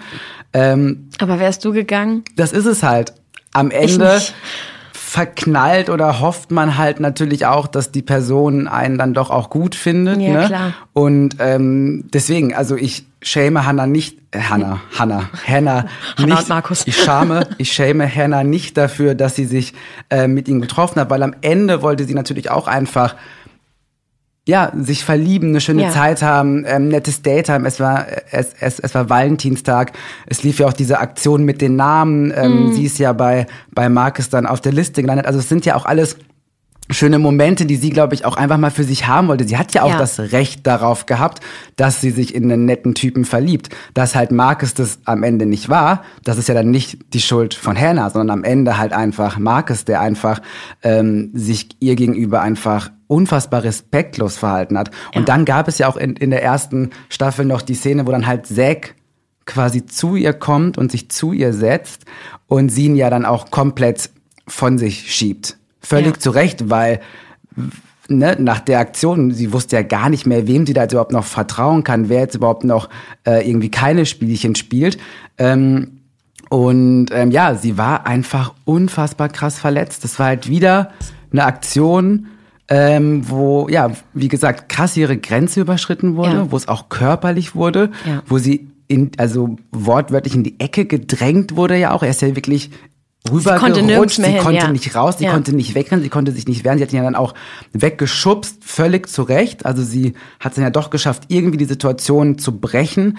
[0.53, 2.25] Ähm, Aber wärst du gegangen?
[2.35, 3.15] Das ist es halt.
[3.53, 4.21] Am Ende
[4.93, 9.77] verknallt oder hofft man halt natürlich auch, dass die Person einen dann doch auch gut
[9.77, 10.21] findet.
[10.21, 10.47] Ja, ne?
[10.47, 10.75] klar.
[10.93, 16.87] Und ähm, deswegen, also ich schäme Hannah nicht, äh, Hannah, Hannah, Hannah, Hannah nicht, Markus.
[16.87, 19.75] ich schame, ich schäme Hannah nicht dafür, dass sie sich
[20.11, 23.17] äh, mit ihm getroffen hat, weil am Ende wollte sie natürlich auch einfach
[24.49, 25.91] ja, sich verlieben, eine schöne Ja.
[25.91, 27.67] Zeit haben, ähm, nettes Date haben.
[27.67, 29.93] Es war, es, es, es war Valentinstag.
[30.27, 32.33] Es lief ja auch diese Aktion mit den Namen.
[32.35, 35.27] Ähm, Sie ist ja bei, bei Marcus dann auf der Liste gelandet.
[35.27, 36.17] Also es sind ja auch alles
[36.91, 39.47] schöne Momente, die sie, glaube ich, auch einfach mal für sich haben wollte.
[39.47, 39.99] Sie hat ja auch Ja.
[39.99, 41.41] das Recht darauf gehabt,
[41.77, 43.71] dass sie sich in einen netten Typen verliebt.
[43.95, 47.55] Dass halt Marcus das am Ende nicht war, das ist ja dann nicht die Schuld
[47.55, 50.41] von Hannah, sondern am Ende halt einfach Marcus, der einfach
[50.83, 54.91] ähm, sich ihr gegenüber einfach unfassbar respektlos verhalten hat.
[55.15, 58.11] Und dann gab es ja auch in, in der ersten Staffel noch die Szene, wo
[58.11, 58.95] dann halt Zack
[59.45, 62.05] quasi zu ihr kommt und sich zu ihr setzt
[62.49, 64.11] und sie ihn ja dann auch komplett
[64.49, 65.57] von sich schiebt.
[65.87, 66.21] Völlig Ja.
[66.21, 67.01] zu Recht, weil
[68.09, 71.13] ne, nach der Aktion, sie wusste ja gar nicht mehr, wem sie da jetzt überhaupt
[71.13, 72.89] noch vertrauen kann, wer jetzt überhaupt noch
[73.27, 74.99] äh, irgendwie keine Spielchen spielt.
[75.39, 75.93] Ähm,
[76.49, 80.05] und ähm, ja, sie war einfach unfassbar krass verletzt.
[80.05, 80.93] Das war halt wieder
[81.33, 82.29] eine Aktion,
[82.69, 86.51] ähm, wo, ja, wie gesagt, krass ihre Grenze überschritten wurde, Ja.
[86.53, 88.23] wo es auch körperlich wurde, Ja.
[88.27, 92.05] wo sie in, also wortwörtlich in die Ecke gedrängt wurde ja auch.
[92.05, 92.71] Er ist ja wirklich
[93.27, 94.73] konnte nirgends rübergerutscht, sie hin, konnte ja.
[94.73, 95.33] nicht raus, sie Ja.
[95.33, 97.35] konnte nicht wegrennen, sie konnte sich nicht wehren, sie hat ihn ja dann auch
[97.73, 99.67] weggeschubst, völlig zu Recht.
[99.67, 103.19] Also sie hat es dann ja doch geschafft, irgendwie die Situation zu brechen.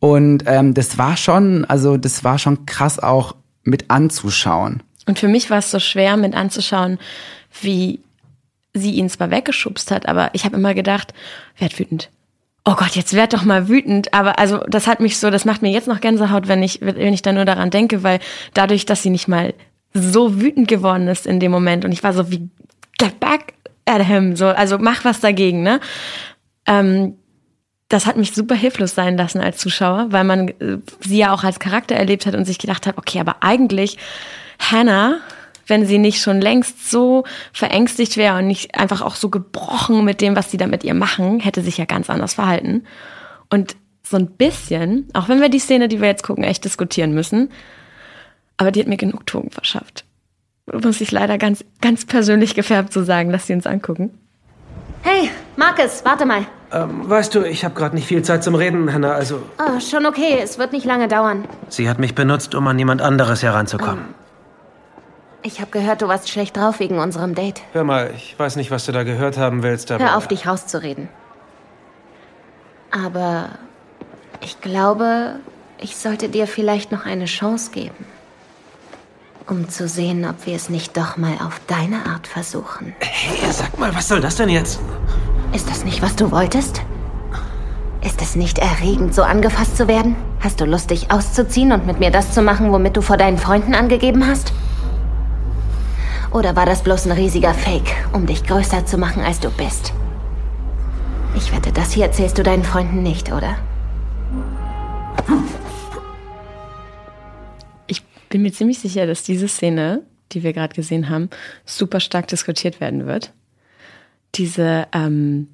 [0.00, 4.82] Und ähm, das war schon, also das war schon krass auch mit anzuschauen.
[5.06, 6.98] Und für mich war es so schwer mit anzuschauen,
[7.62, 8.00] wie
[8.74, 11.14] sie ihn zwar weggeschubst hat, aber ich habe immer gedacht,
[11.58, 12.10] werd wütend.
[12.70, 14.12] Oh Gott, jetzt werd doch mal wütend.
[14.12, 17.14] Aber also das hat mich so, das macht mir jetzt noch Gänsehaut, wenn ich, wenn
[17.14, 18.20] ich da nur daran denke, weil
[18.52, 19.54] dadurch, dass sie nicht mal
[19.94, 22.50] so wütend geworden ist in dem Moment und ich war so wie,
[22.98, 23.54] get back
[23.86, 25.80] at him, so, also mach was dagegen, ne?
[26.66, 27.14] Ähm,
[27.88, 31.44] das hat mich super hilflos sein lassen als Zuschauer, weil man äh, sie ja auch
[31.44, 33.96] als Charakter erlebt hat und sich gedacht hat, okay, aber eigentlich
[34.58, 35.20] Hannah,
[35.68, 40.20] wenn sie nicht schon längst so verängstigt wäre und nicht einfach auch so gebrochen mit
[40.20, 42.84] dem, was sie da mit ihr machen, hätte sich ja ganz anders verhalten.
[43.50, 47.12] Und so ein bisschen, auch wenn wir die Szene, die wir jetzt gucken, echt diskutieren
[47.12, 47.50] müssen,
[48.56, 50.04] aber die hat mir Genugtuung verschafft.
[50.72, 54.10] Muss ich leider ganz, ganz persönlich gefärbt so sagen, dass sie uns angucken.
[55.02, 56.46] Hey, Marcus, warte mal.
[56.72, 59.12] Ähm, weißt du, ich habe gerade nicht viel Zeit zum Reden, Hannah.
[59.12, 61.44] Also, Oh, schon okay, es wird nicht lange dauern.
[61.68, 64.04] sie hat mich benutzt, um an jemand anderes heranzukommen.
[65.42, 67.62] Ich habe gehört, du warst schlecht drauf wegen unserem Date.
[67.72, 70.04] Hör mal, ich weiß nicht, was du da gehört haben willst, aber...
[70.04, 71.08] Hör auf, dich rauszureden.
[72.90, 73.50] Aber
[74.40, 75.36] ich glaube,
[75.78, 78.06] ich sollte dir vielleicht noch eine Chance geben.
[79.48, 82.94] Um zu sehen, ob wir es nicht doch mal auf deine Art versuchen.
[83.00, 84.80] Hey, sag mal, was soll das denn jetzt?
[85.54, 86.82] Ist das nicht, was du wolltest?
[88.02, 90.16] Ist es nicht erregend, so angefasst zu werden?
[90.40, 93.38] Hast du Lust, dich auszuziehen und mit mir das zu machen, womit du vor deinen
[93.38, 94.52] Freunden angegeben hast?
[96.32, 99.92] Oder war das bloß ein riesiger Fake, um dich größer zu machen, als du bist?
[101.34, 103.58] Ich wette, das hier erzählst du deinen Freunden nicht, oder?
[107.86, 111.30] Ich bin mir ziemlich sicher, dass diese Szene, die wir gerade gesehen haben,
[111.64, 113.32] super stark diskutiert werden wird.
[114.34, 115.48] Diese, ähm,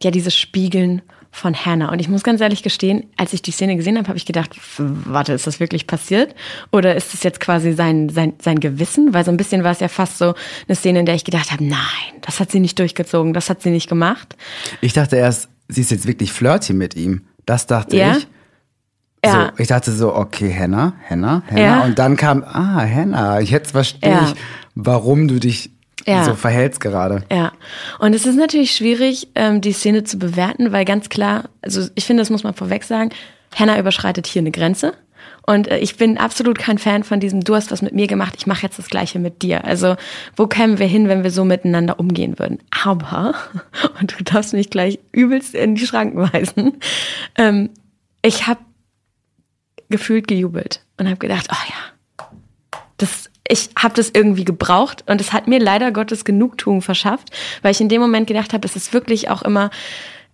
[0.00, 1.92] ja, dieses Spiegeln von Hannah.
[1.92, 4.50] Und ich muss ganz ehrlich gestehen, als ich die Szene gesehen habe, habe ich gedacht,
[4.78, 6.34] warte, ist das wirklich passiert?
[6.72, 9.14] Oder ist das jetzt quasi sein, sein, sein Gewissen?
[9.14, 10.34] Weil so ein bisschen war es ja fast so
[10.68, 11.78] eine Szene, in der ich gedacht habe, nein,
[12.22, 14.36] das hat sie nicht durchgezogen, das hat sie nicht gemacht.
[14.80, 17.22] Ich dachte erst, sie ist jetzt wirklich flirty mit ihm.
[17.46, 18.16] Das dachte Ja?
[18.16, 18.26] ich.
[19.24, 19.52] Ja.
[19.54, 21.60] So, ich dachte so, okay, Hannah, Hannah, Hannah.
[21.60, 21.84] Ja.
[21.84, 24.24] Und dann kam, ah, Hannah, jetzt verstehe Ja.
[24.24, 24.34] ich,
[24.74, 25.70] warum du dich
[26.06, 26.24] Ja.
[26.24, 27.22] so verhältst gerade.
[27.30, 27.52] Ja,
[27.98, 32.04] und es ist natürlich schwierig, ähm, die Szene zu bewerten, weil ganz klar, also ich
[32.04, 33.10] finde, das muss man vorweg sagen,
[33.54, 34.94] Hannah überschreitet hier eine Grenze.
[35.46, 38.34] Und äh, ich bin absolut kein Fan von diesem, du hast was mit mir gemacht,
[38.36, 39.64] ich mache jetzt das gleiche mit dir.
[39.64, 39.96] Also
[40.36, 42.58] wo kämen wir hin, wenn wir so miteinander umgehen würden?
[42.84, 43.34] Aber,
[44.00, 46.74] und du darfst mich gleich übelst in die Schranken weisen,
[47.36, 47.70] ähm,
[48.22, 48.60] ich habe
[49.88, 55.32] gefühlt gejubelt und habe gedacht, oh ja, das, ich habe das irgendwie gebraucht und es
[55.32, 57.30] hat mir leider Gottes Genugtuung verschafft,
[57.62, 59.70] weil ich in dem Moment gedacht habe, es ist wirklich auch immer,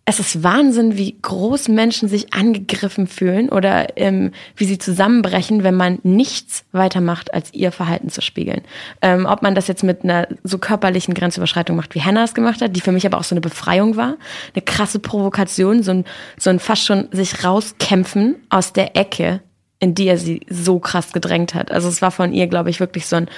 [0.08, 5.74] es ist Wahnsinn, wie groß Menschen sich angegriffen fühlen oder ähm, wie sie zusammenbrechen, wenn
[5.74, 8.62] man nichts weitermacht, als ihr Verhalten zu spiegeln.
[9.02, 12.60] Ähm, ob man das jetzt mit einer so körperlichen Grenzüberschreitung macht, wie Hannah es gemacht
[12.60, 14.16] hat, die für mich aber auch so eine Befreiung war,
[14.54, 16.04] eine krasse Provokation, so ein,
[16.38, 19.40] so ein fast schon sich rauskämpfen aus der Ecke,
[19.78, 21.70] in die er sie so krass gedrängt hat.
[21.70, 23.28] Also es war von ihr, glaube ich, wirklich so ein,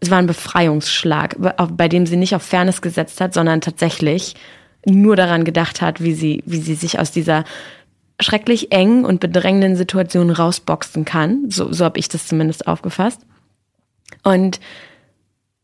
[0.00, 1.36] es war ein Befreiungsschlag,
[1.76, 4.34] bei- dem sie nicht auf Fairness gesetzt hat, sondern tatsächlich
[4.84, 7.44] nur daran gedacht hat, wie sie, wie sie sich aus dieser
[8.20, 11.50] schrecklich engen und bedrängenden Situation rausboxen kann.
[11.50, 13.20] So, so habe ich das zumindest aufgefasst.
[14.22, 14.60] Und,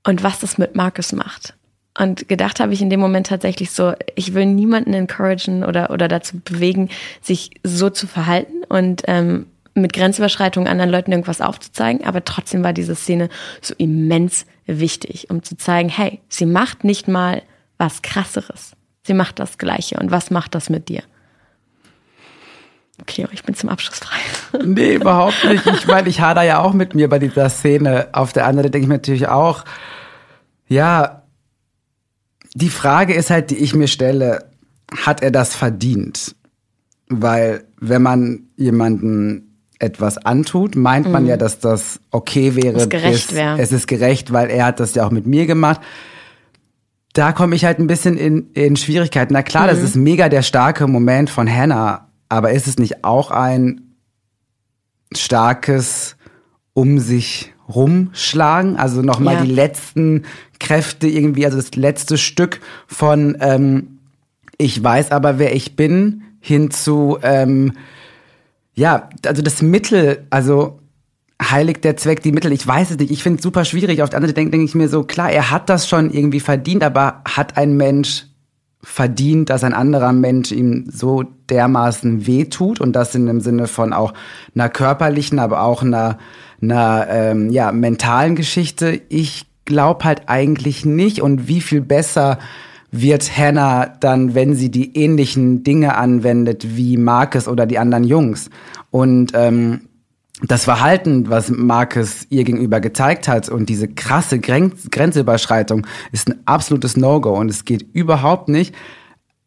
[0.06, 1.54] und was das mit Marcus macht.
[1.98, 6.08] Und gedacht habe ich in dem Moment tatsächlich so, ich will niemanden encouragen oder, oder
[6.08, 6.88] dazu bewegen,
[7.20, 12.06] sich so zu verhalten und ähm, mit Grenzüberschreitungen anderen Leuten irgendwas aufzuzeigen.
[12.06, 13.28] Aber trotzdem war diese Szene
[13.60, 17.42] so immens wichtig, um zu zeigen, hey, sie macht nicht mal
[17.78, 18.72] was krasseres.
[19.04, 19.98] Sie macht das Gleiche.
[19.98, 21.02] Und was macht das mit dir?
[23.00, 24.18] Okay, ich bin zum Abschluss frei.
[24.64, 25.66] Nee, überhaupt nicht.
[25.66, 28.08] Ich meine, ich hader ja auch mit mir bei dieser Szene.
[28.12, 29.64] Auf der anderen denke ich mir natürlich auch,
[30.68, 31.22] ja,
[32.54, 34.50] die Frage ist halt, die ich mir stelle,
[34.94, 36.36] hat er das verdient?
[37.08, 39.51] Weil wenn man jemanden
[39.82, 41.30] etwas antut, meint man mhm.
[41.30, 42.78] ja, dass das okay wäre.
[42.78, 43.60] Es gerecht wäre.
[43.60, 45.80] Es ist gerecht, weil er hat das ja auch mit mir gemacht.
[47.12, 49.34] Da komme ich halt ein bisschen in, in Schwierigkeiten.
[49.34, 49.68] Na klar, mhm.
[49.68, 53.96] das ist mega der starke Moment von Hannah, aber ist es nicht auch ein
[55.14, 56.16] starkes
[56.72, 58.76] um sich rumschlagen?
[58.76, 59.42] Also nochmal ja.
[59.42, 60.22] die letzten
[60.58, 63.98] Kräfte irgendwie, also das letzte Stück von ähm,
[64.58, 67.72] ich weiß aber, wer ich bin, hin zu ähm,
[68.74, 70.80] ja, also das Mittel, also
[71.42, 72.52] heiligt der Zweck die Mittel?
[72.52, 73.10] Ich weiß es nicht.
[73.10, 74.02] Ich finde es super schwierig.
[74.02, 76.40] Auf der anderen Seite denke denk ich mir so, klar, er hat das schon irgendwie
[76.40, 78.26] verdient, aber hat ein Mensch
[78.82, 83.92] verdient, dass ein anderer Mensch ihm so dermaßen wehtut und das in dem Sinne von
[83.92, 84.12] auch
[84.54, 86.18] einer körperlichen, aber auch einer,
[86.60, 89.00] einer ähm, ja, mentalen Geschichte.
[89.08, 92.38] Ich glaube halt eigentlich nicht und wie viel besser
[92.92, 98.50] wird Hannah dann, wenn sie die ähnlichen Dinge anwendet wie Marcus oder die anderen Jungs.
[98.90, 99.88] Und ähm,
[100.42, 106.40] das Verhalten, was Marcus ihr gegenüber gezeigt hat und diese krasse Grenz Grenzüberschreitung ist ein
[106.44, 108.74] absolutes No-Go und es geht überhaupt nicht.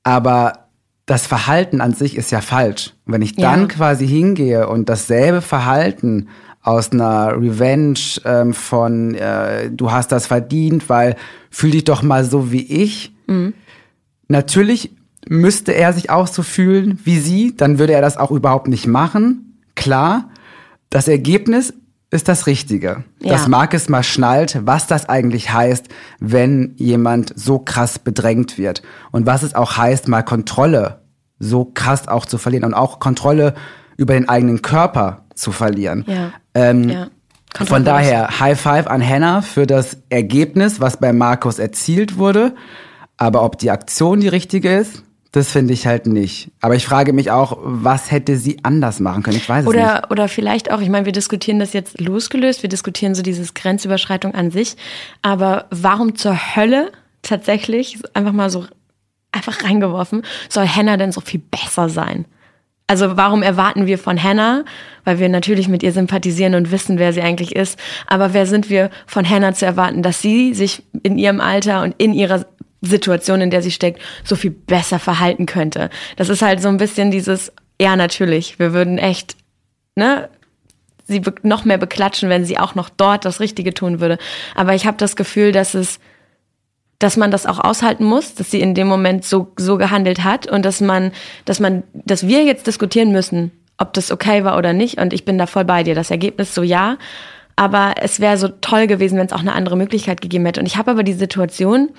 [0.04, 0.68] Aber
[1.06, 2.94] das Verhalten an sich ist ja falsch.
[3.06, 3.68] wenn ich dann ja.
[3.68, 6.30] quasi hingehe und dasselbe Verhalten
[6.66, 11.16] aus einer Revenge ähm, von äh, du hast das verdient, weil
[11.52, 13.14] fühl dich doch mal so wie ich.
[13.28, 13.54] Mhm.
[14.28, 14.96] Natürlich
[15.28, 18.88] müsste er sich auch so fühlen wie sie, dann würde er das auch überhaupt nicht
[18.88, 19.62] machen.
[19.76, 20.30] Klar,
[20.90, 21.74] das Ergebnis
[22.10, 23.04] ist das Richtige.
[23.22, 23.34] Ja.
[23.34, 28.82] Dass Marcus mal schnallt, was das eigentlich heißt, wenn jemand so krass bedrängt wird.
[29.12, 31.02] Und was es auch heißt, mal Kontrolle
[31.38, 33.54] so krass auch zu verlieren und auch Kontrolle
[33.98, 36.06] über den eigenen Körper zu verlieren.
[36.08, 36.34] Ja.
[36.54, 37.08] Ähm, ja.
[37.66, 42.54] Von daher High Five an Hannah für das Ergebnis, was bei Markus erzielt wurde.
[43.18, 46.52] Aber ob die Aktion die richtige ist, das finde ich halt nicht.
[46.62, 49.38] Aber ich frage mich auch, was hätte sie anders machen können?
[49.38, 50.12] Ich weiß oder, es nicht.
[50.12, 54.34] Oder vielleicht auch, ich meine, wir diskutieren das jetzt losgelöst, wir diskutieren so dieses Grenzüberschreitung
[54.34, 54.78] an sich.
[55.22, 58.66] Aber warum zur Hölle tatsächlich, einfach mal so
[59.32, 62.26] einfach reingeworfen, soll Hannah denn so viel besser sein?
[62.88, 64.64] Also warum erwarten wir von Hannah,
[65.06, 68.70] weil wir natürlich mit ihr sympathisieren und wissen, wer sie eigentlich ist, aber wer sind
[68.70, 72.46] wir von Hannah zu erwarten, dass sie sich in ihrem Alter und in ihrer
[72.82, 75.90] Situation, in der sie steckt, so viel besser verhalten könnte.
[76.16, 79.36] Das ist halt so ein bisschen dieses, ja, natürlich, wir würden echt,
[79.96, 80.30] ne,
[81.08, 84.18] sie noch mehr beklatschen, wenn sie auch noch dort das Richtige tun würde.
[84.56, 86.00] Aber ich habe das Gefühl, dass es,
[87.00, 90.48] dass man das auch aushalten muss, dass sie in dem Moment so, so gehandelt hat
[90.48, 91.12] und dass man,
[91.46, 95.00] dass man, dass wir jetzt diskutieren müssen, ob das okay war oder nicht.
[95.00, 95.96] Und ich bin da voll bei dir.
[95.96, 96.98] Das Ergebnis so ja.
[97.58, 100.60] Aber es wäre so toll gewesen, wenn es auch eine andere Möglichkeit gegeben hätte.
[100.60, 101.90] Und ich habe aber die Situation,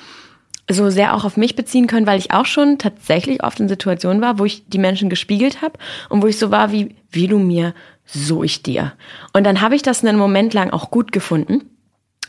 [0.69, 4.21] so sehr auch auf mich beziehen können, weil ich auch schon tatsächlich oft in Situationen
[4.21, 5.79] war, wo ich die Menschen gespiegelt habe
[6.09, 8.93] und wo ich so war wie, wie du mir, so ich dir.
[9.33, 11.63] Und dann habe ich das einen Moment lang auch gut gefunden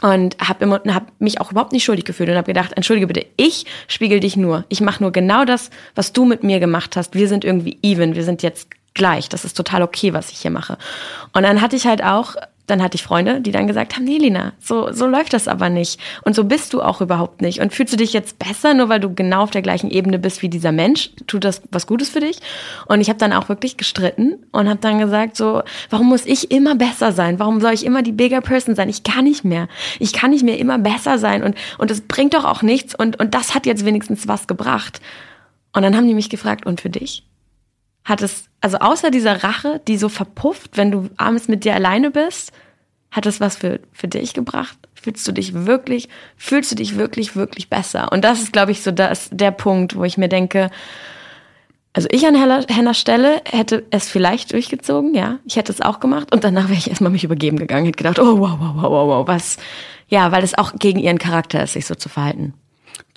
[0.01, 3.65] und habe hab mich auch überhaupt nicht schuldig gefühlt und habe gedacht, entschuldige bitte, ich
[3.87, 4.65] spiegel dich nur.
[4.69, 7.15] Ich mache nur genau das, was du mit mir gemacht hast.
[7.15, 9.29] Wir sind irgendwie even, wir sind jetzt gleich.
[9.29, 10.77] Das ist total okay, was ich hier mache.
[11.33, 12.35] Und dann hatte ich halt auch
[12.67, 15.69] dann hatte ich Freunde, die dann gesagt haben, nee, Lina, so, so läuft das aber
[15.69, 15.99] nicht.
[16.23, 17.61] Und so bist du auch überhaupt nicht.
[17.61, 20.41] Und fühlst du dich jetzt besser, nur weil du genau auf der gleichen Ebene bist
[20.41, 21.11] wie dieser Mensch?
[21.27, 22.39] Tut das was Gutes für dich?
[22.87, 26.51] Und ich habe dann auch wirklich gestritten und habe dann gesagt, so, warum muss ich
[26.51, 27.39] immer besser sein?
[27.39, 28.89] Warum soll ich immer die bigger person sein?
[28.89, 29.69] Ich kann nicht mehr.
[29.99, 31.43] Ich kann nicht mehr immer besser sein.
[31.43, 32.93] Und, und das bringt doch auch nichts.
[32.93, 34.99] Und, und das hat jetzt wenigstens was gebracht.
[35.73, 37.23] Und dann haben die mich gefragt, und für dich?
[38.07, 42.09] Hat es, also außer dieser Rache, die so verpufft, wenn du abends mit dir alleine
[42.09, 42.53] bist,
[43.11, 44.77] hat es was für, für dich gebracht?
[44.93, 48.09] Fühlst du dich wirklich, fühlst du dich wirklich, wirklich besser?
[48.13, 50.69] Und das ist, glaube ich, so das, der Punkt, wo ich mir denke,
[51.91, 55.39] also ich an Hannahs Stelle hätte es vielleicht durchgezogen, ja.
[55.45, 58.19] Ich hätte es auch gemacht und danach wäre ich erstmal mich übergeben gegangen, hätte gedacht,
[58.19, 59.57] oh wow, wow, wow, wow, wow, was.
[60.07, 62.53] Ja, weil es auch gegen ihren Charakter ist, sich so zu verhalten.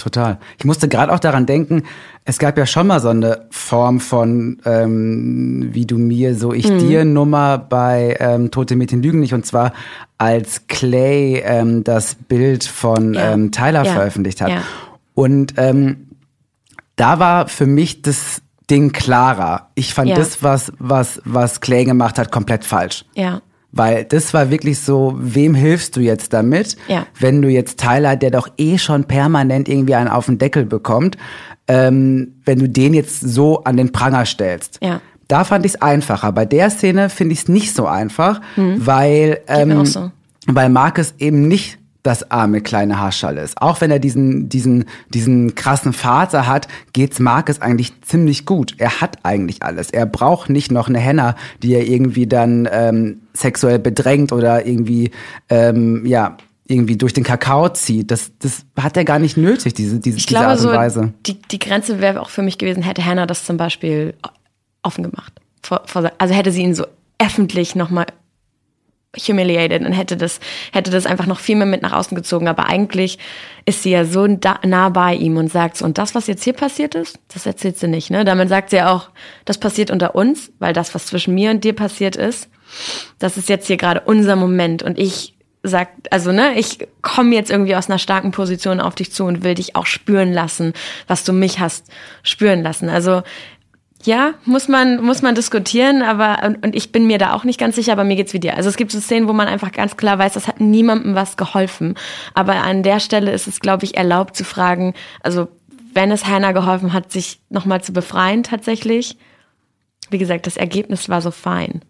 [0.00, 0.38] Total.
[0.58, 1.82] Ich musste gerade auch daran denken,
[2.24, 6.70] es gab ja schon mal so eine Form von ähm, wie du mir, so ich
[6.70, 6.78] mhm.
[6.78, 9.34] dir Nummer bei ähm, Tote Mädchen lügen nicht.
[9.34, 9.74] Und zwar
[10.16, 13.32] als Clay ähm, das Bild von ja.
[13.32, 13.92] ähm, Tyler ja.
[13.92, 14.48] veröffentlicht hat.
[14.48, 14.62] Ja.
[15.12, 16.08] Und ähm,
[16.96, 19.68] da war für mich das Ding klarer.
[19.74, 23.04] Ich fand das, was, was, was Clay gemacht hat, komplett falsch.
[23.14, 23.42] Ja.
[23.72, 27.06] Weil das war wirklich so, wem hilfst du jetzt damit, Ja.
[27.20, 31.16] wenn du jetzt Tyler, der doch eh schon permanent irgendwie einen auf den Deckel bekommt,
[31.68, 34.78] ähm, wenn du den jetzt so an den Pranger stellst.
[34.82, 35.00] Ja.
[35.28, 36.32] Da fand ich es einfacher.
[36.32, 39.68] Bei der Szene finde ich es nicht so einfach, weil, Mhm.
[39.68, 40.10] mir ähm, so.
[40.48, 43.60] weil Marcus eben nicht das arme kleine Haarschall ist.
[43.60, 48.74] Auch wenn er diesen, diesen, diesen krassen Vater hat, geht's Marcus eigentlich ziemlich gut.
[48.78, 49.90] Er hat eigentlich alles.
[49.90, 55.10] Er braucht nicht noch eine Henna, die er irgendwie dann ähm, sexuell bedrängt oder irgendwie,
[55.48, 56.36] ähm, ja,
[56.66, 58.10] irgendwie durch den Kakao zieht.
[58.10, 60.72] Das, das hat er gar nicht nötig, diese, diese, Ich diese glaube, Art und so
[60.72, 61.12] Weise.
[61.26, 64.14] die, die Grenze wäre auch für mich gewesen, hätte Hannah das zum Beispiel
[64.82, 65.32] offen gemacht.
[65.62, 66.86] Vor, vor, also hätte sie ihn so
[67.18, 68.06] öffentlich nochmal
[69.16, 70.40] humiliated und hätte das,
[70.72, 72.48] hätte das einfach noch viel mehr mit nach außen gezogen.
[72.48, 73.18] Aber eigentlich
[73.64, 76.52] ist sie ja so nah bei ihm und sagt so, und das, was jetzt hier
[76.52, 78.10] passiert ist, das erzählt sie nicht.
[78.10, 78.24] Ne?
[78.24, 79.10] Damit sagt sie ja auch,
[79.44, 82.48] das passiert unter uns, weil das, was zwischen mir und dir passiert ist,
[83.18, 87.50] das ist jetzt hier gerade unser Moment und ich sag, also ne, ich komme jetzt
[87.50, 90.72] irgendwie aus einer starken Position auf dich zu und will dich auch spüren lassen,
[91.06, 91.86] was du mich hast
[92.22, 92.88] spüren lassen.
[92.88, 93.22] Also
[94.04, 97.60] ja, muss man, muss man diskutieren, aber und, und ich bin mir da auch nicht
[97.60, 98.56] ganz sicher, aber mir geht's wie dir.
[98.56, 101.36] Also es gibt so Szenen, wo man einfach ganz klar weiß, das hat niemandem was
[101.36, 101.94] geholfen.
[102.34, 105.48] Aber an der Stelle ist es, glaube ich, erlaubt zu fragen, also
[105.92, 109.18] wenn es Hannah geholfen hat, sich nochmal zu befreien tatsächlich.
[110.08, 111.82] Wie gesagt, das Ergebnis war so fein.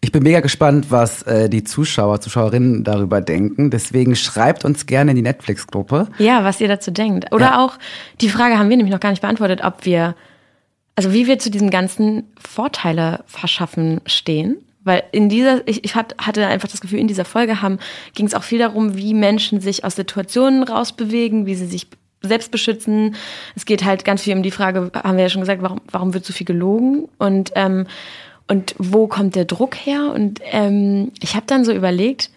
[0.00, 3.70] Ich bin mega gespannt, was äh, die Zuschauer, Zuschauerinnen darüber denken.
[3.70, 6.08] Deswegen schreibt uns gerne in die Netflix-Gruppe.
[6.18, 7.32] Ja, was ihr dazu denkt.
[7.32, 7.64] Oder Ja.
[7.64, 7.78] auch,
[8.20, 10.16] die Frage haben wir nämlich noch gar nicht beantwortet, ob wir,
[10.96, 14.56] also wie wir zu diesem ganzen Vorteile verschaffen stehen.
[14.84, 17.78] Weil in dieser, ich, ich hat- hatte einfach das Gefühl, in dieser Folge haben,
[18.14, 21.86] ging es auch viel darum, wie Menschen sich aus Situationen rausbewegen, wie sie sich
[22.20, 23.14] selbst beschützen.
[23.54, 26.14] Es geht halt ganz viel um die Frage, haben wir ja schon gesagt, warum, warum
[26.14, 27.08] wird so viel gelogen?
[27.18, 27.86] Und, ähm,
[28.48, 30.12] und wo kommt der Druck her?
[30.14, 32.30] Und ähm, ich habe dann so überlegt,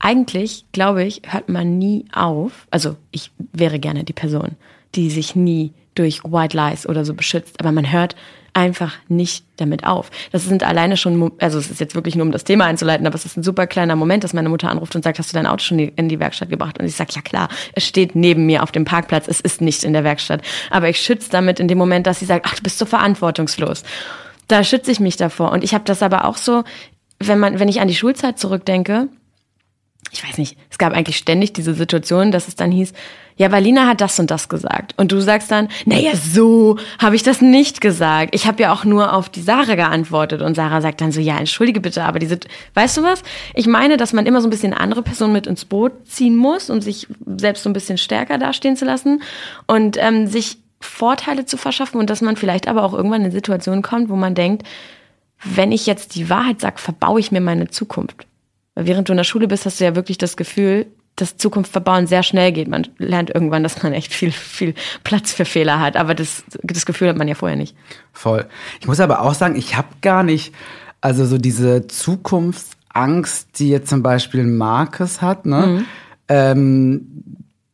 [0.00, 2.66] eigentlich, glaube ich, hört man nie auf.
[2.70, 4.56] Also ich wäre gerne die Person,
[4.94, 8.16] die sich nie durch White Lies oder so beschützt, aber man hört
[8.54, 10.10] einfach nicht damit auf.
[10.30, 13.16] Das sind alleine schon, also es ist jetzt wirklich nur um das Thema einzuleiten, aber
[13.16, 15.46] es ist ein super kleiner Moment, dass meine Mutter anruft und sagt, hast du dein
[15.46, 16.78] Auto schon in die Werkstatt gebracht?
[16.78, 19.82] Und ich sage, ja klar, es steht neben mir auf dem Parkplatz, es ist nicht
[19.82, 20.42] in der Werkstatt.
[20.70, 23.82] Aber ich schütze damit in dem Moment, dass sie sagt, ach, du bist so verantwortungslos.
[24.46, 25.50] Da schütze ich mich davor.
[25.50, 26.62] Und ich habe das aber auch so,
[27.18, 29.08] wenn man, wenn ich an die Schulzeit zurückdenke,
[30.10, 32.92] ich weiß nicht, es gab eigentlich ständig diese Situation, dass es dann hieß,
[33.36, 34.94] ja, Berliner hat das und das gesagt.
[34.96, 38.32] Und du sagst dann, naja, so habe ich das nicht gesagt.
[38.32, 40.40] Ich habe ja auch nur auf die Sarah geantwortet.
[40.40, 42.38] Und Sarah sagt dann so, ja, entschuldige bitte, aber diese,
[42.74, 43.24] weißt du was?
[43.54, 46.70] Ich meine, dass man immer so ein bisschen andere Personen mit ins Boot ziehen muss,
[46.70, 49.20] um sich selbst so ein bisschen stärker dastehen zu lassen
[49.66, 53.82] und ähm, sich Vorteile zu verschaffen und dass man vielleicht aber auch irgendwann in Situationen
[53.82, 54.62] kommt, wo man denkt,
[55.42, 58.26] wenn ich jetzt die Wahrheit sage, verbaue ich mir meine Zukunft.
[58.74, 61.70] Weil während du in der Schule bist, hast du ja wirklich das Gefühl, dass Zukunft
[61.70, 62.68] verbauen sehr schnell geht.
[62.68, 65.96] Man lernt irgendwann, dass man echt viel, viel Platz für Fehler hat.
[65.96, 67.76] Aber das, das Gefühl hat man ja vorher nicht.
[68.12, 68.46] Voll.
[68.80, 70.52] Ich muss aber auch sagen, ich habe gar nicht,
[71.00, 75.84] also so diese Zukunftsangst, die jetzt zum Beispiel Marcus hat, ne?
[76.26, 77.06] Ähm,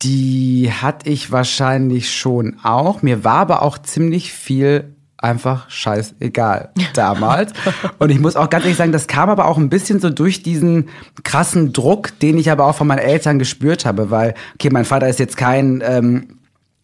[0.01, 3.01] die hatte ich wahrscheinlich schon auch.
[3.01, 7.53] Mir war aber auch ziemlich viel einfach scheißegal damals.
[7.99, 10.43] Und ich muss auch ganz ehrlich sagen, das kam aber auch ein bisschen so durch
[10.43, 10.89] diesen
[11.23, 15.07] krassen Druck, den ich aber auch von meinen Eltern gespürt habe, weil, okay, mein Vater
[15.07, 16.39] ist jetzt kein, ähm,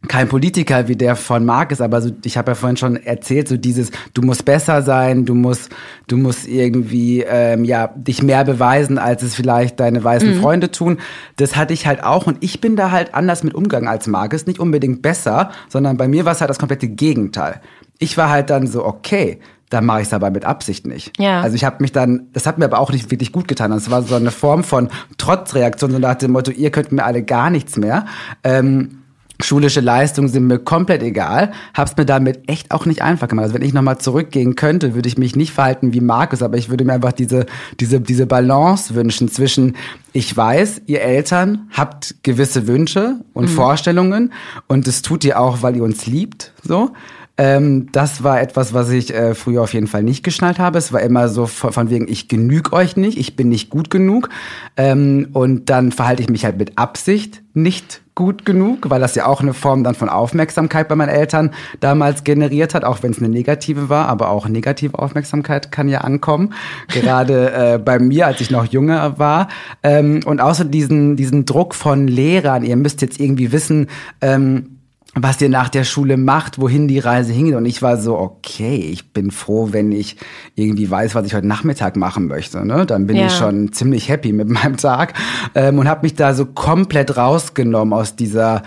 [0.07, 3.57] kein Politiker wie der von Marcus, aber so, ich habe ja vorhin schon erzählt, so
[3.57, 5.69] dieses, du musst besser sein, du musst,
[6.07, 10.97] du musst irgendwie ähm, ja dich mehr beweisen, als es vielleicht deine weißen Freunde tun.
[11.35, 14.45] Das hatte ich halt auch und ich bin da halt anders mit umgegangen als Marcus,
[14.45, 17.59] nicht unbedingt besser, sondern bei mir war es halt das komplette Gegenteil.
[17.99, 21.11] Ich war halt dann so, okay, dann mache ich es aber mit Absicht nicht.
[21.19, 21.41] Ja.
[21.41, 23.71] Also ich habe mich dann, das hat mir aber auch nicht wirklich gut getan.
[23.71, 27.23] Das war so eine Form von Trotzreaktion, so nach dem Motto, ihr könnt mir alle
[27.23, 28.05] gar nichts mehr.
[28.43, 28.99] Ähm,
[29.41, 31.51] schulische Leistungen sind mir komplett egal.
[31.73, 33.43] Hab's mir damit echt auch nicht einfach gemacht.
[33.43, 36.69] Also wenn ich nochmal zurückgehen könnte, würde ich mich nicht verhalten wie Markus, aber ich
[36.69, 37.45] würde mir einfach diese,
[37.79, 39.75] diese, diese Balance wünschen zwischen,
[40.13, 44.33] ich weiß, ihr Eltern habt gewisse Wünsche und Vorstellungen
[44.67, 46.91] und das tut ihr auch, weil ihr uns liebt, so.
[47.37, 50.77] Ähm, das war etwas, was ich äh, früher auf jeden Fall nicht geschnallt habe.
[50.77, 53.89] Es war immer so von, von wegen, ich genüge euch nicht, ich bin nicht gut
[53.89, 54.29] genug.
[54.75, 59.27] Ähm, und dann verhalte ich mich halt mit Absicht nicht gut genug, weil das ja
[59.27, 63.19] auch eine Form dann von Aufmerksamkeit bei meinen Eltern damals generiert hat, auch wenn es
[63.19, 66.55] eine negative war, aber auch negative Aufmerksamkeit kann ja ankommen.
[66.87, 69.49] Gerade äh, bei mir, als ich noch jünger war.
[69.83, 73.87] Ähm, und außer diesen, diesen Druck von Lehrern, ihr müsst jetzt irgendwie wissen,
[74.21, 74.76] ähm,
[75.23, 77.55] was ihr nach der Schule macht, wohin die Reise hingeht.
[77.55, 80.17] Und ich war so, okay, ich bin froh, wenn ich
[80.55, 82.65] irgendwie weiß, was ich heute Nachmittag machen möchte.
[82.65, 82.85] Ne?
[82.85, 83.27] Dann bin Ja.
[83.27, 85.13] ich schon ziemlich happy mit meinem Tag
[85.55, 88.63] ähm, und habe mich da so komplett rausgenommen aus dieser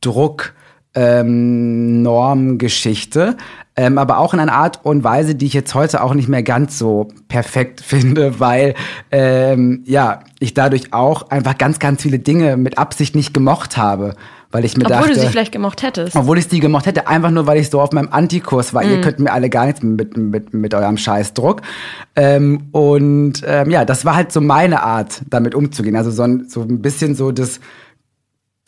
[0.00, 0.54] Druck.
[0.94, 3.38] Ähm, Normgeschichte,
[3.76, 6.42] ähm, aber auch in einer Art und Weise, die ich jetzt heute auch nicht mehr
[6.42, 8.74] ganz so perfekt finde, weil
[9.10, 14.14] ähm, ja ich dadurch auch einfach ganz, ganz viele Dinge mit Absicht nicht gemocht habe,
[14.52, 16.14] weil ich mir Obwohl dachte, du sie vielleicht gemocht hättest.
[16.14, 18.84] obwohl ich die gemocht hätte, einfach nur, weil ich so auf meinem Antikurs war.
[18.84, 21.62] Ihr könnt mir alle gar nichts mit, mit, mit eurem Scheißdruck.
[22.14, 25.96] Ähm, und ähm, ja, das war halt so meine Art, damit umzugehen.
[25.96, 27.60] Also so ein, so ein bisschen so das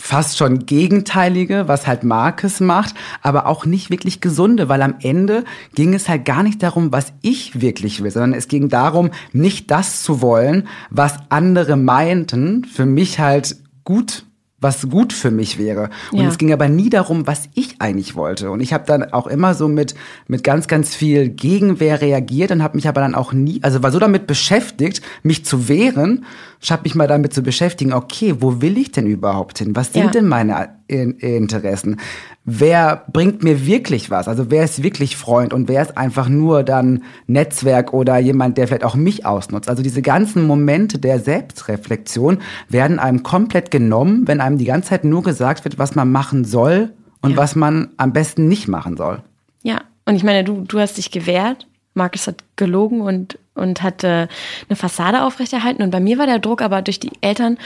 [0.00, 5.44] fast schon Gegenteilige, was halt Marcus macht, aber auch nicht wirklich gesunde, weil am Ende
[5.74, 9.70] ging es halt gar nicht darum, was ich wirklich will, sondern es ging darum, nicht
[9.70, 14.26] das zu wollen, was andere meinten, für mich halt gut
[14.60, 15.90] was gut für mich wäre.
[16.12, 16.28] Und Ja.
[16.28, 18.50] es ging aber nie darum, was ich eigentlich wollte.
[18.50, 19.94] Und ich habe dann auch immer so mit,
[20.26, 23.92] mit ganz, ganz viel Gegenwehr reagiert und habe mich aber dann auch nie, also war
[23.92, 26.24] so damit beschäftigt, mich zu wehren,
[26.60, 29.74] statt mich mal damit zu beschäftigen, okay, wo will ich denn überhaupt hin?
[29.76, 30.10] Was sind Ja.
[30.10, 31.98] denn meine In Interessen?
[32.44, 34.28] Wer bringt mir wirklich was?
[34.28, 38.68] Also wer ist wirklich Freund und wer ist einfach nur dann Netzwerk oder jemand, der
[38.68, 39.70] vielleicht auch mich ausnutzt?
[39.70, 42.38] Also diese ganzen Momente der Selbstreflexion
[42.68, 46.44] werden einem komplett genommen, wenn einem die ganze Zeit nur gesagt wird, was man machen
[46.44, 46.90] soll
[47.22, 47.36] und Ja.
[47.38, 49.22] was man am besten nicht machen soll.
[49.62, 51.66] Ja, und ich meine, du, du hast dich gewehrt.
[51.94, 54.28] Markus hat gelogen und, und hat äh,
[54.68, 55.82] eine Fassade aufrechterhalten.
[55.82, 57.58] Und bei mir war der Druck aber durch die Eltern.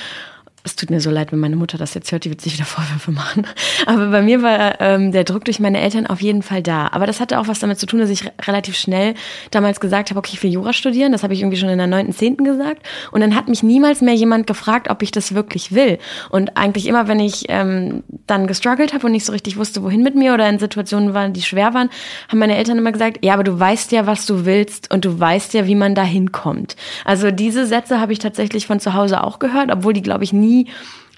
[0.68, 2.66] Es tut mir so leid, wenn meine Mutter das jetzt hört, die wird sich wieder
[2.66, 3.46] Vorwürfe machen.
[3.86, 6.88] Aber bei mir war ähm, der Druck durch meine Eltern auf jeden Fall da.
[6.92, 9.14] Aber das hatte auch was damit zu tun, dass ich re relativ schnell
[9.50, 11.10] damals gesagt habe, okay, ich will Jura studieren.
[11.10, 12.86] Das habe ich irgendwie schon in der neunten, zehnten gesagt.
[13.12, 15.98] Und dann hat mich niemals mehr jemand gefragt, ob ich das wirklich will.
[16.28, 20.02] Und eigentlich immer, wenn ich ähm, dann gestruggelt habe und nicht so richtig wusste, wohin
[20.02, 21.88] mit mir oder in Situationen waren, die schwer waren,
[22.28, 25.18] haben meine Eltern immer gesagt, ja, aber du weißt ja, was du willst und du
[25.18, 26.76] weißt ja, wie man da hinkommt.
[27.06, 30.34] Also diese Sätze habe ich tatsächlich von zu Hause auch gehört, obwohl die, glaube ich,
[30.34, 30.57] nie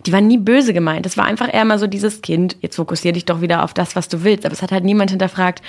[0.06, 1.06] die waren nie böse gemeint.
[1.06, 3.96] Es war einfach eher mal so dieses Kind, jetzt fokussier dich doch wieder auf das,
[3.96, 4.44] was du willst.
[4.46, 5.62] Aber es hat halt niemand hinterfragt,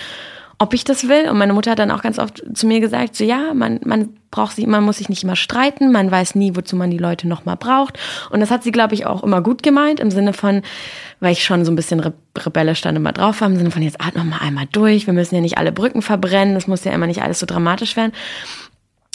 [0.62, 1.28] ob ich das will.
[1.28, 4.10] Und meine Mutter hat dann auch ganz oft zu mir gesagt, so ja, man, man
[4.30, 7.28] braucht sich, man muss sich nicht immer streiten, man weiß nie, wozu man die Leute
[7.28, 7.98] nochmal braucht.
[8.30, 10.62] Und das hat sie, glaube ich, auch immer gut gemeint, im Sinne von,
[11.20, 13.82] weil ich schon so ein bisschen re rebellisch dann immer drauf war, im Sinne von,
[13.82, 16.94] jetzt atme mal einmal durch, wir müssen ja nicht alle Brücken verbrennen, das muss ja
[16.94, 18.14] immer nicht alles so dramatisch werden.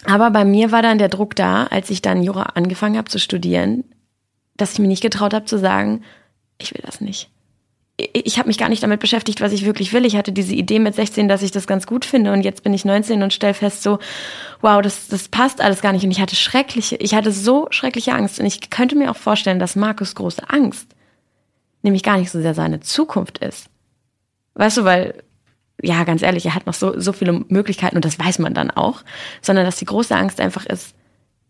[0.04, 3.18] Aber bei mir war dann der Druck da, als ich dann Jura angefangen habe zu
[3.18, 3.84] studieren,
[4.56, 6.02] dass ich mir nicht getraut habe zu sagen,
[6.58, 7.30] ich will das nicht.
[7.98, 10.04] Ich, habe mich gar nicht damit beschäftigt, was ich wirklich will.
[10.04, 12.74] Ich hatte diese Idee mit 16, dass ich das ganz gut finde und jetzt bin
[12.74, 13.98] ich 19 und stell fest so,
[14.60, 18.12] wow, das, das passt alles gar nicht und ich hatte schreckliche, ich hatte so schreckliche
[18.12, 20.88] Angst und ich könnte mir auch vorstellen, dass Markus große Angst
[21.82, 23.70] nämlich gar nicht so sehr seine Zukunft ist.
[24.54, 25.22] Weißt du, weil
[25.82, 28.70] ja, ganz ehrlich, er hat noch so, so viele Möglichkeiten und das weiß man dann
[28.70, 29.02] auch,
[29.42, 30.94] sondern dass die große Angst einfach ist,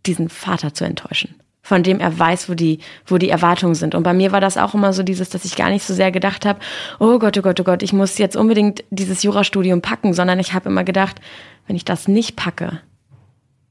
[0.04, 1.34] diesen Vater zu enttäuschen,
[1.66, 3.96] von dem er weiß, wo die, wo die Erwartungen sind.
[3.96, 6.12] Und bei mir war das auch immer so dieses, dass ich gar nicht so sehr
[6.12, 6.60] gedacht habe,
[7.00, 10.54] oh Gott, oh Gott, oh Gott, ich muss jetzt unbedingt dieses Jurastudium packen, sondern ich
[10.54, 11.20] habe immer gedacht,
[11.66, 12.78] wenn ich das nicht packe,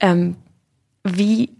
[0.01, 0.35] ähm,
[1.05, 1.51] wie,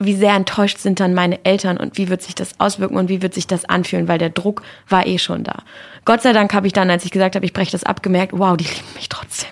[0.00, 3.22] wie sehr enttäuscht sind dann meine Eltern und wie wird sich das auswirken und wie
[3.22, 5.62] wird sich das anfühlen, weil der Druck war eh schon da.
[6.04, 8.32] Gott sei Dank habe ich dann, als ich gesagt habe, ich breche das ab, gemerkt,
[8.36, 9.50] wow, die lieben mich trotzdem.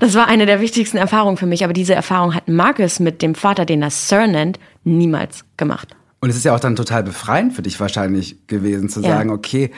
[0.00, 3.34] Das war eine der wichtigsten Erfahrungen für mich, aber diese Erfahrung hat Marcus mit dem
[3.34, 5.88] Vater, den er Sir nennt, niemals gemacht.
[6.20, 9.10] Und es ist ja auch dann total befreiend für dich wahrscheinlich gewesen, zu Ja.
[9.10, 9.70] sagen, okay,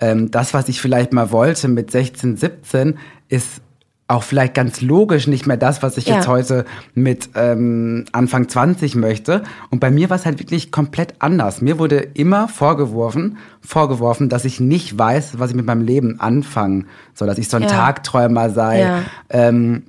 [0.00, 2.98] ähm, das, was ich vielleicht mal wollte mit 16, 17,
[3.28, 3.62] ist
[4.06, 6.16] auch vielleicht ganz logisch nicht mehr das, was ich Ja.
[6.16, 9.42] jetzt heute mit ähm, Anfang 20 möchte.
[9.70, 11.62] Und bei mir war es halt wirklich komplett anders.
[11.62, 16.86] Mir wurde immer vorgeworfen, vorgeworfen, dass ich nicht weiß, was ich mit meinem Leben anfangen
[17.14, 17.68] soll, dass ich so ein Ja.
[17.70, 18.80] Tagträumer sei.
[18.80, 19.02] Ja.
[19.30, 19.84] Ähm,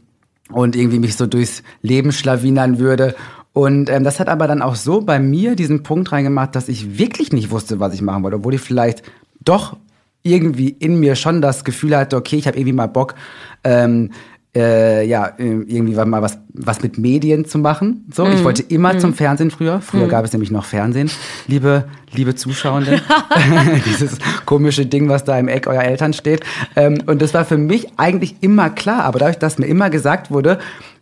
[0.51, 3.15] und irgendwie mich so durchs Leben schlawinern würde.
[3.51, 6.97] Und ähm, das hat aber dann auch so bei mir diesen Punkt reingemacht, dass ich
[6.99, 9.01] wirklich nicht wusste, was ich machen wollte, obwohl ich vielleicht
[9.43, 9.75] doch
[10.25, 13.15] irgendwie in mir schon das Gefühl hatte, okay, ich habe irgendwie mal Bock,
[13.63, 14.09] ähm,
[14.55, 18.05] äh, ja, äh, irgendwie mal was, was mit Medien zu machen.
[18.11, 19.81] So, ich wollte immer zum Fernsehen früher.
[19.81, 21.11] Früher gab es nämlich noch Fernsehen.
[21.47, 23.01] Liebe, liebe Zuschauende,
[23.85, 26.41] dieses komische Ding, was da im Eck eurer Eltern steht.
[26.75, 29.03] Ähm, und das war für mich eigentlich immer klar.
[29.03, 30.59] Aber dadurch, dass mir immer gesagt wurde,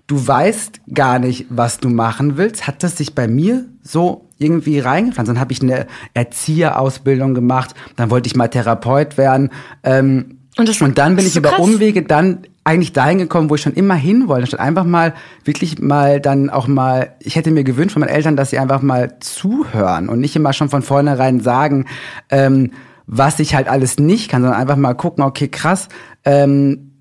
[0.07, 4.79] du weißt gar nicht, was du machen willst, hat das sich bei mir so irgendwie
[4.79, 5.29] reingepflanzt.
[5.29, 9.49] Dann habe ich eine Erzieherausbildung gemacht, dann wollte ich mal Therapeut werden.
[9.83, 11.59] Ähm, Und das und dann bin ich so über krass.
[11.59, 15.13] Umwege dann eigentlich dahin gekommen, wo ich schon immer hin wollte, statt einfach mal
[15.43, 18.81] wirklich mal dann auch mal, ich hätte mir gewünscht von meinen Eltern, dass sie einfach
[18.81, 21.85] mal zuhören und nicht immer schon von vornherein sagen,
[22.29, 22.71] ähm,
[23.05, 25.89] was ich halt alles nicht kann, sondern einfach mal gucken, okay, krass.
[26.23, 26.92] Ähm,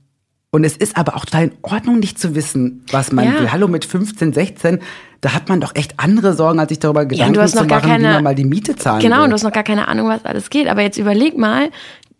[0.54, 3.40] und es ist aber auch total in Ordnung, nicht zu wissen, was man Ja.
[3.40, 3.52] will.
[3.52, 4.80] Hallo, mit 15, 16,
[5.22, 7.66] da hat man doch echt andere Sorgen, als sich darüber Gedanken du hast zu noch
[7.68, 9.24] gar machen, wie keine- man mal die Miete zahlen Genau, will.
[9.24, 10.68] und du hast noch gar keine Ahnung, was alles geht.
[10.68, 11.70] Aber jetzt überleg mal,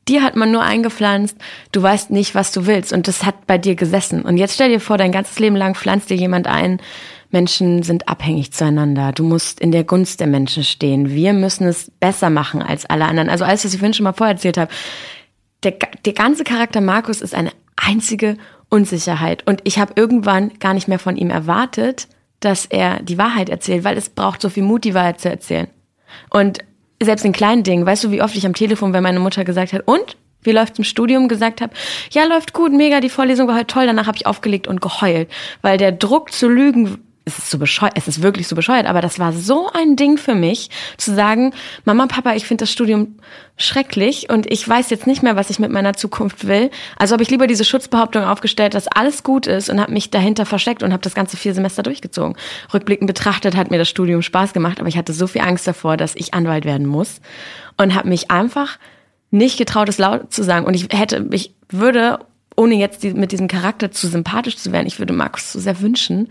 [0.09, 1.37] dir hat man nur eingepflanzt,
[1.73, 2.95] du weißt nicht, was du willst.
[2.95, 4.23] Und das hat bei dir gesessen.
[4.23, 6.81] Und jetzt stell dir vor, dein ganzes Leben lang pflanzt dir jemand ein,
[7.31, 9.13] Menschen sind abhängig zueinander.
[9.13, 11.11] Du musst in der Gunst der Menschen stehen.
[11.11, 13.29] Wir müssen es besser machen als alle anderen.
[13.29, 14.71] Also alles, was ich vorhin schon mal vorher erzählt habe.
[15.65, 15.75] Der,
[16.05, 18.37] der ganze Charakter Markus ist eine einzige
[18.69, 19.47] Unsicherheit.
[19.47, 22.09] Und ich habe irgendwann gar nicht mehr von ihm erwartet,
[22.41, 25.69] dass er die Wahrheit erzählt, weil es braucht so viel Mut, die Wahrheit zu erzählen.
[26.31, 26.59] Und
[27.03, 29.73] selbst in kleinen Dingen, weißt du, wie oft ich am Telefon, wenn meine Mutter gesagt
[29.73, 30.17] hat, und?
[30.45, 31.29] Wie läuft's im Studium?
[31.29, 31.73] Gesagt habe,
[32.11, 33.87] ja, läuft gut, mega, die Vorlesung war heute toll.
[33.87, 35.31] Danach habe ich aufgelegt und geheult,
[35.63, 39.01] weil der Druck zu lügen, es ist so bescheuert, es ist wirklich so bescheuert, aber
[39.01, 41.55] das war so ein Ding für mich, zu sagen,
[41.85, 43.17] Mama, Papa, ich finde das Studium
[43.57, 46.71] schrecklich und ich weiß jetzt nicht mehr, was ich mit meiner Zukunft will.
[46.97, 50.47] Also habe ich lieber diese Schutzbehauptung aufgestellt, dass alles gut ist und habe mich dahinter
[50.47, 52.37] versteckt und habe das ganze vier Semester durchgezogen.
[52.75, 55.97] Rückblickend betrachtet hat mir das Studium Spaß gemacht, aber ich hatte so viel Angst davor,
[55.97, 57.21] dass ich Anwalt werden muss
[57.77, 58.79] und habe mich einfach
[59.31, 60.67] nicht getraut, es laut zu sagen.
[60.67, 62.19] Und ich hätte, ich würde,
[62.57, 66.29] ohne jetzt mit diesem Charakter zu sympathisch zu werden, ich würde Markus so sehr wünschen,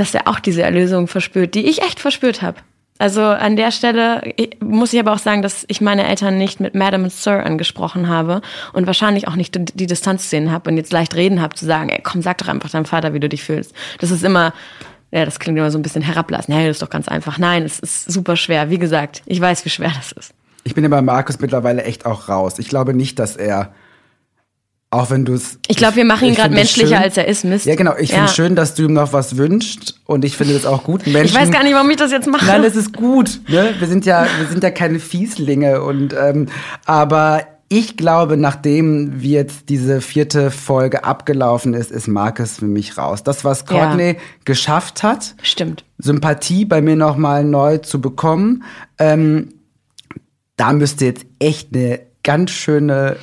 [0.00, 2.56] dass er auch diese Erlösung verspürt, die ich echt verspürt habe.
[2.98, 4.22] Also an der Stelle
[4.60, 8.08] muss ich aber auch sagen, dass ich meine Eltern nicht mit Madam und Sir angesprochen
[8.08, 8.40] habe
[8.72, 11.90] und wahrscheinlich auch nicht die, Distanz ihnen habe und jetzt leicht reden habe zu sagen,
[11.90, 13.74] ey, komm, sag doch einfach deinem Vater, wie du dich fühlst.
[14.00, 14.54] Das ist immer,
[15.10, 16.54] ja, das klingt immer so ein bisschen herablassen.
[16.54, 17.36] Hey, das ist doch ganz einfach.
[17.38, 18.70] Nein, es ist super schwer.
[18.70, 20.32] Wie gesagt, ich weiß, wie schwer das ist.
[20.64, 22.58] Ich bin ja bei Markus mittlerweile echt auch raus.
[22.58, 23.74] Ich glaube nicht, dass er,
[24.90, 25.58] auch wenn du es.
[25.68, 27.44] Ich glaube, wir machen ihn gerade es menschlicher, schön- als er ist.
[27.44, 27.64] Mist.
[27.66, 27.94] Ja, genau.
[27.98, 30.82] Ich finde es schön, dass du ihm noch was wünschst und ich finde das auch
[30.84, 31.06] gut.
[31.06, 32.44] Menschen, Ich weiß gar nicht, warum ich das jetzt mache.
[32.46, 33.40] Nein, es ist gut.
[33.48, 33.74] Ne?
[33.78, 36.46] Wir sind ja, wir sind ja keine Fieslinge und ähm,
[36.86, 42.98] aber ich glaube, nachdem wie jetzt diese vierte Folge abgelaufen ist, ist Marcus für mich
[42.98, 43.22] raus.
[43.22, 43.66] Das, was Ja.
[43.86, 45.84] Courtney geschafft hat, Stimmt.
[45.98, 48.64] Sympathie bei mir nochmal neu zu bekommen,
[48.98, 49.50] ähm,
[50.56, 53.16] da müsste jetzt echt eine ganz schöne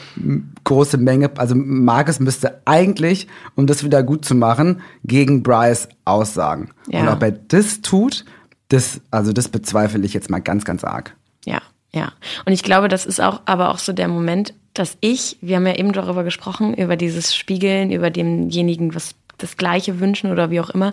[0.68, 6.72] große Menge, also Marcus müsste eigentlich, um das wieder gut zu machen, gegen Bryce aussagen.
[6.90, 7.02] Ja.
[7.02, 8.26] Und ob er das tut,
[8.68, 11.16] das, also das bezweifle ich jetzt mal ganz, ganz arg.
[11.46, 11.62] Ja,
[11.94, 12.12] ja.
[12.46, 15.66] Und ich glaube, das ist auch, aber auch so der Moment, dass ich, wir haben
[15.66, 20.60] ja eben darüber gesprochen, über dieses Spiegeln, über demjenigen, was das Gleiche wünschen oder wie
[20.60, 20.92] auch immer.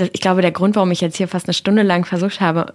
[0.00, 2.72] Ich glaube, der Grund, warum ich jetzt hier fast eine Stunde lang versucht habe,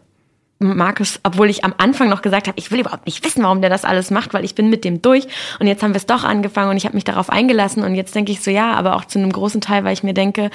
[0.63, 3.69] Markus, obwohl ich am Anfang noch gesagt habe, ich will überhaupt nicht wissen, warum der
[3.69, 5.27] das alles macht, weil ich bin mit dem durch
[5.59, 8.15] und jetzt haben wir es doch angefangen und ich habe mich darauf eingelassen und jetzt
[8.15, 10.49] denke ich so, ja, aber auch zu einem großen Teil, weil ich mir denke,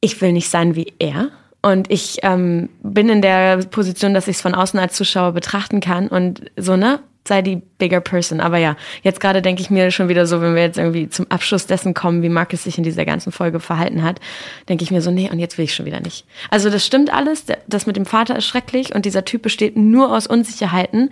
[0.00, 1.30] ich will nicht sein wie er.
[1.62, 5.80] Und ich ähm, bin in der Position, dass ich es von außen als Zuschauer betrachten
[5.80, 6.98] kann und so, ne?
[7.24, 8.40] Sei die bigger person.
[8.40, 11.30] Aber ja, jetzt gerade denke ich mir schon wieder so, wenn wir jetzt irgendwie zum
[11.30, 14.20] Abschluss dessen kommen, wie Marcus sich in dieser ganzen Folge verhalten hat,
[14.68, 16.26] denke ich mir so, nee, und jetzt will ich schon wieder nicht.
[16.50, 20.12] Also das stimmt alles, das mit dem Vater ist schrecklich und dieser Typ besteht nur
[20.12, 21.10] aus Unsicherheiten.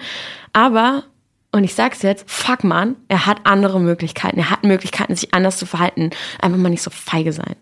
[0.52, 1.04] Aber,
[1.52, 4.38] und ich sag's jetzt, fuck man, er hat andere Möglichkeiten.
[4.38, 6.10] Er hat Möglichkeiten, sich anders zu verhalten.
[6.40, 7.54] Einfach mal nicht so feige sein.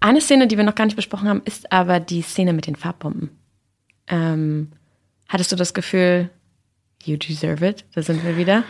[0.00, 2.76] Eine Szene, die wir noch gar nicht besprochen haben, ist aber die Szene mit den
[2.76, 3.30] Farbbomben.
[4.06, 4.70] Ähm,
[5.28, 6.30] hattest du das Gefühl,
[7.06, 7.84] you deserve it?
[7.94, 8.64] Da sind wir wieder.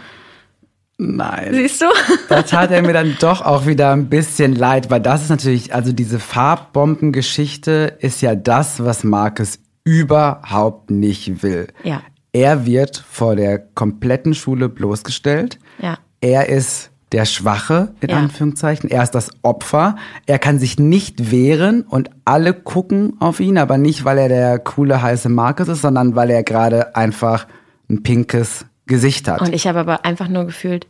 [0.97, 1.53] Nein.
[1.55, 1.87] Siehst du?
[2.29, 5.75] Da tat er mir dann doch auch wieder ein bisschen leid, weil das ist natürlich,
[5.75, 11.69] also diese Farbbombengeschichte ist ja das, was Marcus überhaupt nicht will.
[11.83, 12.03] Ja.
[12.33, 15.59] Er wird vor der kompletten Schule bloßgestellt.
[15.81, 15.99] Ja.
[16.21, 18.17] Er ist der Schwache, in Ja.
[18.19, 18.91] Anführungszeichen.
[18.91, 19.97] Er ist das Opfer.
[20.27, 24.59] Er kann sich nicht wehren und alle gucken auf ihn, aber nicht, weil er der
[24.59, 27.47] coole, heiße Marcus ist, sondern weil er gerade einfach
[27.89, 29.41] ein pinkes Gesicht hat.
[29.41, 30.87] Und ich habe aber einfach nur gefühlt,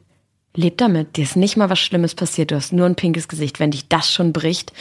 [0.55, 1.17] leb damit.
[1.17, 2.51] Dir ist nicht mal was Schlimmes passiert.
[2.51, 3.61] Du hast nur ein pinkes Gesicht.
[3.61, 4.73] Wenn dich das schon bricht,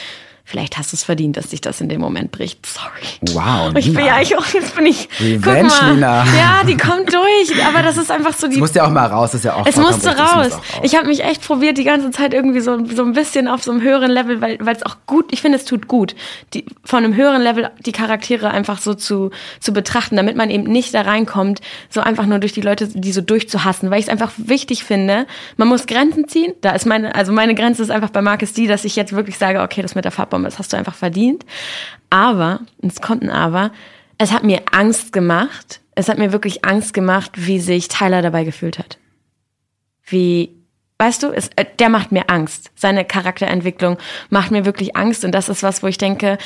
[0.44, 2.64] vielleicht hast du es verdient, dass dich das in dem Moment bricht.
[2.66, 3.34] Sorry.
[3.34, 4.16] Wow, Ich bin Nina.
[4.16, 5.08] ja ich auch, jetzt bin ich.
[5.20, 5.94] Revenge, guck mal.
[5.94, 6.24] Nina.
[6.36, 7.64] Ja, die kommt durch.
[7.66, 9.54] Aber das ist einfach so die Es musste ja auch mal raus, das ist ja
[9.54, 10.52] auch Es musste raus.
[10.52, 10.60] raus.
[10.82, 13.70] Ich habe mich echt probiert, die ganze Zeit irgendwie so, so ein bisschen auf so
[13.72, 16.14] einem höheren Level, weil es auch gut, ich finde, es tut gut,
[16.52, 19.30] die, von einem höheren Level die Charaktere einfach so zu,
[19.60, 23.12] zu betrachten, damit man eben nicht da reinkommt, so einfach nur durch die Leute, die
[23.12, 25.26] so durchzuhassen, weil ich es einfach wichtig finde,
[25.56, 26.52] man muss Grenzen ziehen.
[26.60, 29.38] Da ist meine, also meine Grenze ist einfach bei Marcus die, dass ich jetzt wirklich
[29.38, 31.44] sage, okay, das mit der Farbbombe, das hast du einfach verdient.
[32.10, 33.70] Aber, und es kommt ein Aber,
[34.18, 38.44] es hat mir Angst gemacht, es hat mir wirklich Angst gemacht, wie sich Tyler dabei
[38.44, 38.98] gefühlt hat
[40.06, 40.54] wie,
[40.98, 42.70] weißt du, es, äh, der macht mir Angst.
[42.74, 43.98] Seine Charakterentwicklung
[44.30, 46.38] macht mir wirklich Angst und das ist was, wo ich denke,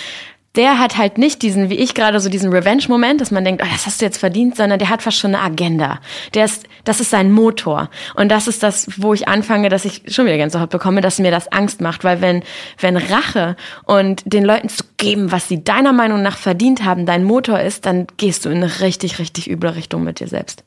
[0.59, 3.69] der hat halt nicht diesen, wie ich gerade so diesen Revenge-Moment, dass man denkt, oh,
[3.71, 6.01] das hast du jetzt verdient, sondern der hat fast schon eine Agenda.
[6.35, 7.89] Der ist, das ist sein Motor.
[8.17, 11.31] Und das ist das, wo ich anfange, dass ich schon wieder Gänsehaut bekomme, dass mir
[11.31, 12.43] das Angst macht, weil wenn,
[12.81, 13.55] wenn Rache
[13.85, 17.87] und den Leuten zu geben, was sie deiner Meinung nach verdient haben, dein Motor ist,
[17.87, 20.65] dann gehst du in eine richtig, richtig üble Richtung mit dir selbst.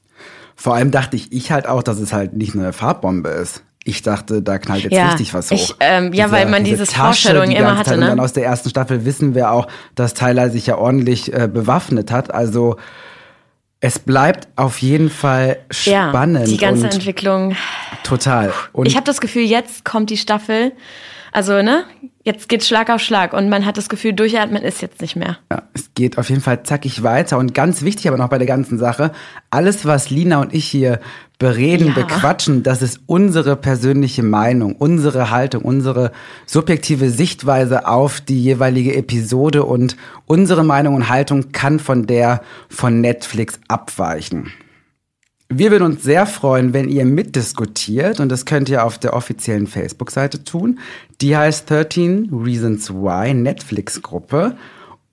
[0.55, 3.63] Vor allem dachte ich, ich halt auch, dass es halt nicht eine Farbbombe ist.
[3.83, 5.55] Ich dachte, da knallt jetzt Ja, richtig was hoch.
[5.55, 7.95] ich, ähm, ja, Diese- weil man diese dieses Tasche, Foreshadowing die immer hatte, ne?
[7.97, 11.47] Und dann aus der ersten Staffel wissen wir auch, dass Tyler sich ja ordentlich äh,
[11.51, 12.31] bewaffnet hat.
[12.33, 12.77] Also
[13.79, 16.45] es bleibt auf jeden Fall spannend.
[16.47, 17.55] Ja, die ganze Entwicklung.
[18.03, 18.53] Total.
[18.73, 20.73] Und ich habe das Gefühl, jetzt kommt die Staffel.
[21.31, 21.85] Also, ne?
[22.23, 25.37] Jetzt geht's Schlag auf Schlag und man hat das Gefühl, durchatmen ist jetzt nicht mehr.
[25.51, 27.37] Ja, es geht auf jeden Fall zackig weiter.
[27.39, 29.11] Und ganz wichtig aber noch bei der ganzen Sache,
[29.49, 30.99] alles, was Lina und ich hier
[31.39, 31.93] bereden, Ja.
[32.03, 36.11] bequatschen, das ist unsere persönliche Meinung, unsere Haltung, unsere
[36.45, 43.01] subjektive Sichtweise auf die jeweilige Episode und unsere Meinung und Haltung kann von der von
[43.01, 44.51] Netflix abweichen.
[45.53, 49.67] Wir würden uns sehr freuen, wenn ihr mitdiskutiert und das könnt ihr auf der offiziellen
[49.67, 50.79] Facebook-Seite tun.
[51.19, 54.55] Die heißt 13 Reasons Why Netflix-Gruppe.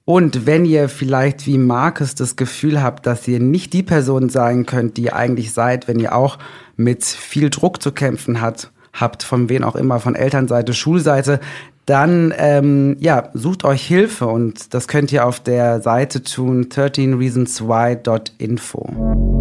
[0.05, 4.65] Und wenn ihr vielleicht wie Markus das Gefühl habt, dass ihr nicht die Person sein
[4.65, 6.39] könnt, die ihr eigentlich seid, wenn ihr auch
[6.77, 11.41] mit viel Druck zu kämpfen hat, habt, von wen auch immer, von Elternseite, Schulseite,
[11.85, 19.39] dann ähm, ja, sucht euch Hilfe und das könnt ihr auf der Seite tun 13reasonswhy.info.